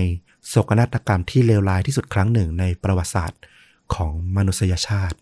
[0.49, 3.41] โศกนาฏกรรมที่เลวร้ายที่สุดครั้งหนึ่งในประวัติศาสตร์
[3.95, 5.17] ของมนุษยชาติ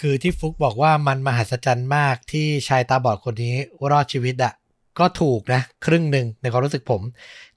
[0.00, 3.54] คือที่ฟุกบอกว่ามันมหัศจรรย์มากที่ชายตาบอดคนนี้
[3.90, 4.54] รอดชีวิตอะ
[4.98, 7.02] ก็ถูกนะ ครึ่งหนึ่งในความรู้สึกผม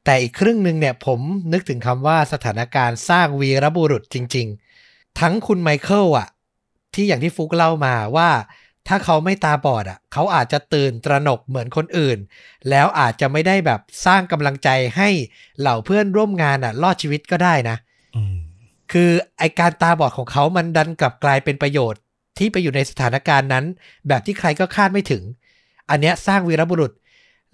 [0.05, 1.20] แต่อีกครึ่งหนึ่งเนี่ยผม
[1.53, 4.47] นึกถึงคำว่าสถานการณ์สร้างวีรบุรุษจริง
[4.84, 6.28] ๆ ทั้งคุณไมเคิลอะ
[6.93, 8.30] ที่อย่างที่ฟุกเล่ามาว่า
[8.88, 12.17] ถ้าเขาไม่ตาบอดอะเขาอาจจะตื่นตระหนกเหมือนคนอื่น
[12.69, 15.09] แล้วอาจจะไม่ได้แบบสร้างกำลังใจให้
[15.59, 17.77] เหล่าเพื่อนร่วมงานอะรอดชีวิตก็ได้นะ
[18.15, 18.38] อืม
[18.91, 22.01] คือไอการตาบอดของเขามันดันกลับกลายเป็นประโยชน์
[22.38, 23.65] ที่ไปอยู่ในสถานการณ์นั้น
[24.07, 25.23] แบบที่ใครก็คาดไม่ถึง
[25.89, 26.91] อันเนี้ยสร้างวีรบุรุษ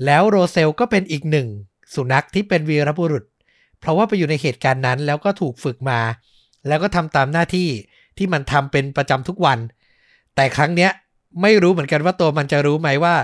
[0.05, 1.47] แล้วโรเซลก็เป็นอีกหนึ่ง
[1.93, 3.23] สุนัขที่เป็นวีรบุรุษ
[3.79, 5.99] เพราะว่าไปอยู่ในเหตุการณ์นั้น แล้วก็ถูกฝึกมา
[6.67, 7.69] แล้วก็ทำตามหน้าที่
[8.17, 9.59] ที่มันทำเป็นประจำทุกวัน
[10.35, 10.91] แต่ครั้งเนี้ย
[11.41, 13.15] ไม่รู้เหมือนกันว่าตัวมันจะรู้ไหมว่า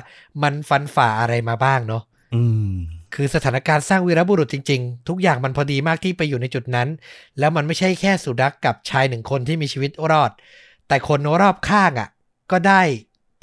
[0.43, 2.03] มันฟันฝ่าอะไรมาบ้างเนาะ
[2.35, 2.73] อืม
[3.13, 6.87] คือสถานการณ์สร้างวีรบุรุษจริง ๆ ทุกอย่างมันพอดีมากที่ไปอยู่ในจุดนั้น
[7.39, 10.31] แล้วมันไม่ใช่แค่สุนัขกับชายหนึ่งคนที่มีชีวิตรอด
[10.87, 12.09] แต่คนรอบข้างอะ
[12.51, 12.81] ก็ได้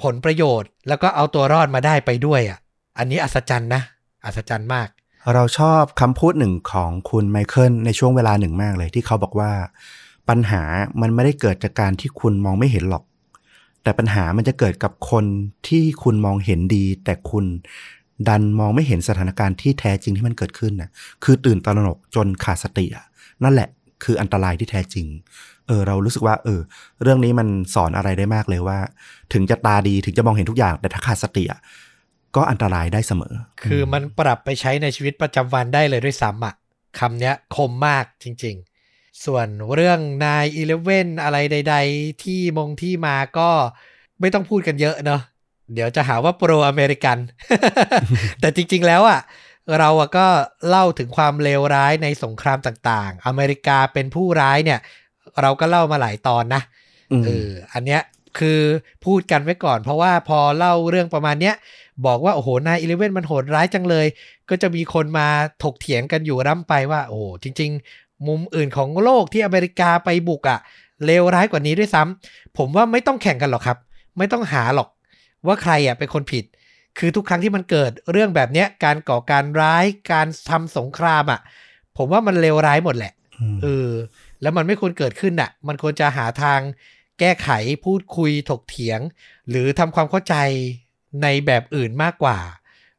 [0.02, 2.58] ผลประโยชน์ แล้วก็เอาตัวรอดมาได้ไปด้วยอะ
[2.98, 3.82] อันนี้อัศจรรย์นะ
[4.24, 4.88] อัศจรรย์มาก
[5.34, 9.50] เราชอบคำพูดหนึ่งของคุณไมเคิลในช่วงเวลาหนึ่งมากเลยที่เขาบอกว่า
[10.28, 10.62] ปัญหา
[11.00, 13.04] มันไม่ได้เกิดจากการที่คุณมองไม่เห็นหรอก
[13.86, 15.24] แต่ปัญหามันจะเกิดกับคน
[15.68, 17.44] ที่คุณมองเห็นดี แต่คุณ
[18.28, 20.90] ดันมองไม่เห็นสถานการณ์ที่แท้จริงที่มันเกิดขึ้นนะ
[21.24, 23.04] คือตื่นตระหนกจนขาดสติอะ
[23.44, 23.68] นั่นแหละ
[24.04, 25.06] คืออันตรายที่แท้จริง
[25.66, 26.60] เออ เรารู้สึกว่า เออ
[27.02, 28.78] เรื่องนี้มันสอนอะไรได้มากเลยว่า
[29.32, 31.60] ถึงจะตาดีถึงจะมองเห็นทุกอย่างแต่ถ้าขาดสติอะ
[32.36, 36.54] ก็อันตรายได้เสมอ คือมันปรับไปใช้ในชีวิตประจำวันได้เลยด้วยซ้ำอะ
[36.98, 38.75] คำเนี้ยคมมากจริง ๆ
[39.24, 43.50] ส่วนเรื่องนายอีเลฟเว่นอะไรใด ๆ ที่มงที่มาก็
[44.20, 45.20] ไม่ต้องพูดกันเยอะเนาะ
[45.74, 47.18] เดี๋ยวจะหาว่าโปรอเมริกัน
[48.40, 49.20] แต่จริง ๆ แล้วอะ
[49.78, 50.26] เราอะก็
[50.68, 54.80] เล่าถึงความเลวร้ายในสงครามต่างๆ อเมริกาเป็นผู้ร้ายเนี่ย
[55.42, 56.62] เราก็เล่ามาหลายตอนนะ
[57.12, 58.02] อืมเอออันเนี้ย
[58.38, 58.60] คือ
[59.04, 61.54] พูดกันไว้ก่อน เพราะว่าพอเล่าเรื่องประมาณเนี้ย
[62.06, 64.06] บอกว่า โอ้โหนายอีเลเว่นมันโหดร้ายจังเลย
[64.50, 65.28] ก็จะมีคนมา
[65.62, 70.58] ถกเถียงกันอยู่ร่ำไปว่า โอ้จริงๆ มุมอื่นของโลกที่อเมริกาไปบุกอะ่ะ
[71.04, 73.78] เลวร้ายกว่านี้ด้วยซ้ำผมว่าไม่ต้องแข่งกันหรอกครับ
[74.18, 74.88] ไม่ต้องหาหรอก
[75.46, 76.44] ว่าใครอะเป็นคนผิด
[76.98, 81.40] คือทุกครั้งที่มันเกิดเรื่องแบบเนี้ยการก่อการร้ายการทำสงครามอะ
[81.96, 83.90] ผมว่ามันเลวร้ายหมดแหละอืมเออ
[84.42, 86.60] แล้วมันไม่ควรเกิดขึ้นอะมันควรจะหาทาง
[87.20, 87.48] แก้ไข
[87.84, 89.00] พูดคุยถกเถียง
[89.50, 90.34] หรือทำความเข้าใจ
[91.22, 92.38] ในแบบอื่นมากกว่า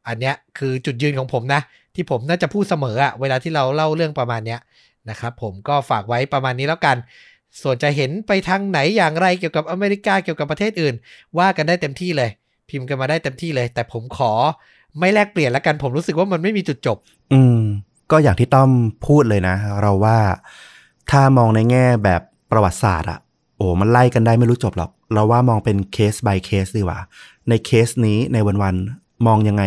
[0.06, 1.60] อันเนี้ยคือจุดยืนของผมนะ
[1.94, 4.60] ที่ผมน่าจะพูดเสมออะเวลาที่เราเล่าเรื่องประมาณเนี้ย
[5.10, 6.96] นะครับผมก็ฝากไว้ประมาณนี้แล้วกัน
[7.62, 10.94] ส่วนจะเห็นไปทางไหนอย่างไรเกี่ยวกับอเมริกาเกี่ยวกับประเทศอื่น
[11.38, 12.30] ว่ากันได้เต็มที่เลย
[12.68, 14.32] พิมพ์กันมาได้เต็มที่เลย แต่ผมขอ
[14.98, 16.96] ไม่แลกเปลี่ยนแล้วกันผมรู้สึกว่ามันไม่มีจุดจบ
[17.32, 17.60] อืม
[18.10, 18.70] ก็อย่างที่ต้อม
[19.06, 20.18] พูดเลยนะ เราว่า
[21.10, 23.18] ถ้ามองในแง่แบบประวัติศาสตร์อะ
[23.56, 26.98] โอ้มันไล่กันได้ไม่รู้จบหรอก เราว่ามองเป็นเคส by เคสดีกว่า
[27.48, 29.64] ในเคสนี้ในวันๆมองยังไง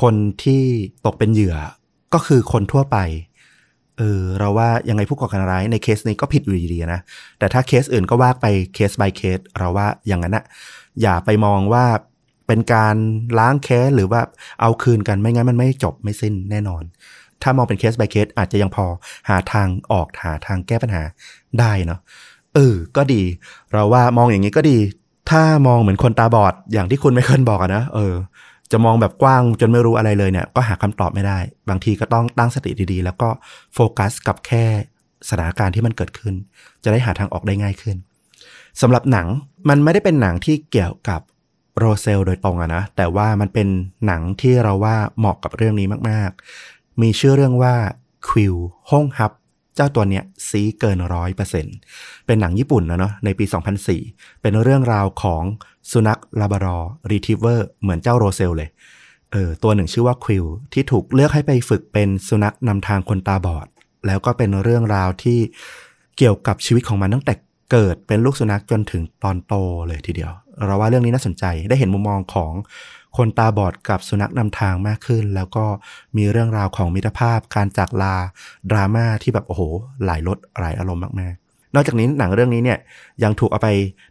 [0.00, 0.62] คนที่
[1.06, 1.56] ตกเป็นเหยื่อ
[2.14, 2.96] ก็คือคนทั่วไป
[3.98, 7.00] เออเราว่ายังไงผู้ก่อการร้ายในเคสนี้ก็ผิดอยู่ดีนะ
[7.38, 10.44] แต่ถ้าเคสอื่นก็ว่าไปเคส by เคส เราว่าอย่างนั้นอะ
[11.02, 11.84] อย่าไปมองว่า
[12.46, 12.96] เป็นการ
[13.38, 14.20] ล้างแค้นหรือว่า
[14.60, 16.82] เอาคืนกันไม่งั้นมันไม่จบไม่สิ้นแน่นอน
[17.42, 18.86] ถ้ามองเป็นเคส by เคส อาจจะยังพอ
[19.28, 21.02] หาทางออกหาทางแก้ปัญหา
[21.60, 22.00] ได้เนาะ
[22.54, 23.22] เออ ก็ดี
[23.72, 24.78] เราว่ามองอย่างนี้ก็ดี
[25.30, 28.14] ถ้ามองเหมือนคนตาบอดอย่างที่คุณไม่เคยบอกนะเออ
[28.72, 31.38] จะมองแบบกว้างจนไม่รู้อะไรเลยเนี่ยก็หาคำตอบไม่ได้
[31.68, 33.28] บางทีก็ต้องตั้งสติดีๆ แล้วก็
[33.74, 34.64] โฟกัสกับแค่
[35.28, 36.34] สถานการณ์ที่มันเกิดขึ้น
[36.84, 37.96] จะได้หาทางออกได้ง่ายขึ้น
[38.80, 39.26] สำหรับหนัง
[39.68, 41.20] มันไม่ได้เป็นหนังที่เกี่ยวกับ
[41.78, 43.68] โรเซลโดยตรงอะนะแต่ว่ามันเป็น
[44.06, 47.74] หนังที่เราว่าเหมาะกับเรื่องนี้มากๆ มีชื่อเรื่องว่า
[48.28, 48.54] ควิว
[48.90, 49.32] ห้องฮับ
[49.74, 51.66] เจ้าตัวเนี้ยซีเกินร้อยเปอร์เซ็น
[52.26, 53.44] เป็นหนังญี่ปุ่นนะเนาะในปี
[53.92, 55.44] 2004 เป็นเรื่องราวของ
[55.90, 56.78] สุนัขลาบารอ
[57.10, 58.68] รีทิเวอร์เหมือนเจ้าโรเซลเลย
[59.32, 63.66] เออตัวหนึ่งชื่อว่าควิวที่ถูกเลือกให้ไปฝึกเป็นสุนัขนำทางคนตาบอด
[64.06, 65.38] แล้วก็เป็นเรื่องราวที่
[66.18, 67.34] เกี่ยวกับชีวิตของมันตั้งแต่
[67.72, 69.54] เกิดเป็นลูกสุนัขจนถึงตอนโต
[69.88, 70.32] เลยทีเดียว
[70.66, 72.52] เราว่าเรื่องนี้น่าสนใจได้เห็นมุมมองของ
[73.16, 75.64] คนตาบอดกับสุนัขนำทางมากขึ้น แล้วก็
[76.16, 78.16] มีเรื่องราวของมิตรภาพการจากลา
[78.70, 79.62] ดราม่าที่แบบโอ้โห
[80.04, 82.78] หลายรสหลายอารมณ์มากๆ นอกจากนี้หนังเรื่องนี้เนี่ย
[83.22, 83.68] ยังถูกเอาไป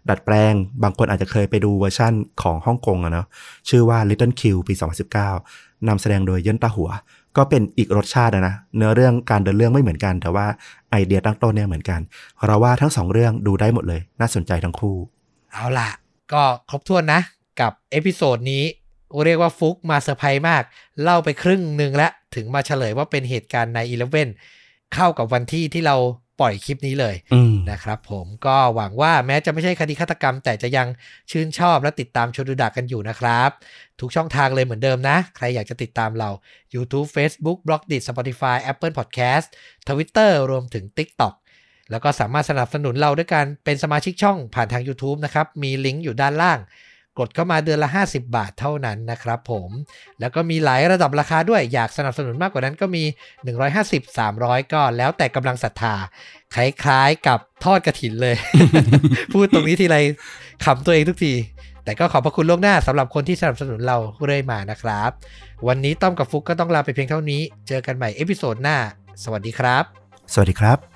[0.10, 3.28] ดัดแปลง บางคนอาจจะเคยไปดูเวอร์ชั่นของฮ่องกงอะเนาะ
[3.70, 4.74] ชื่อว่า Little Q ปี
[5.30, 6.90] 2019นำแสดงโดยเยิ่นต๊ะหัว
[7.38, 10.46] ก็เป็นอีกรสชาตินะ เนื้อเรื่องการเดินเรื่องไม่เหมือนกัน แต่ว่า
[10.92, 12.00] ไอเดียตั้งต้นเนี่ยเหมือนกัน
[12.46, 14.96] เราว่าทั้งสองเรื่องดูได้หมดเลย น่าสนใจทั้งคู่
[15.52, 15.90] เอาล่ะ
[16.34, 17.22] ก็ครบถ้วนนะ
[17.62, 18.64] กับเอพิโซดนี้
[19.26, 20.64] เรียกว่าฟุกมาเซอร์ไพรส์มาก
[21.04, 24.30] เล่าไปครึ่งหนึ่งแล้ว ถึงมาเฉลยว่าเป็นเหตุการณ์ nine eleven
[24.94, 25.98] เข้ากับวันที่ที่เรา
[26.42, 30.88] ปล่อยคลิปนี้เลยอืมนะครับผมก็หวังว่าแม้จะไม่ใช่คดีฆาตกรรม แต่จะยัง
[31.32, 33.50] ชื่นชอบและติดตามชวนดูดักกันอยู่นะครับ
[34.00, 36.30] ทุกช่องทางเลยเหมือนเดิมนะ ใครอยากจะติดตามเรา
[36.76, 39.48] YouTube Facebook b l o g d i t Spotify Apple Podcast
[39.88, 41.34] Twitter รวมถึง TikTok
[41.92, 46.60] แล้วก็สามารถสนับสนุนเราด้วยการเป็นสมาชิกช่องผ่านทาง YouTube นะครับ มีลิงก์อยู่ด้านล่าง
[47.20, 49.70] กดเข้ามาเดือนละ 50 บาทเท่านั้นนะครับผม
[50.20, 53.04] แล้วก็มีหลายระดับราคาด้วย อยากสนับสนุนมากกว่านั้นก็มี
[53.70, 55.96] 150 300 ก็แล้วแต่กำลังศรัทธา
[56.56, 58.36] คล้ายๆกับทอดกระถินเลย
[59.34, 59.98] พูดตรงนี้ทีไร
[60.66, 61.34] ขำตัวเองทุกที
[61.86, 65.10] แต่ก็ขอบพระคุณล่วงหน้าสำหรับคนที่สนับสนุนเราเรื่อยมานะครับ
[65.68, 68.78] วันนี้ต้อมกับฟุกก็ต้องลาไปเพียงเท่านี้ เจอกันใหม่เอพิโซดหน้า
[69.24, 69.84] สวัสดีครับ
[70.34, 70.93] สวัสดีครับ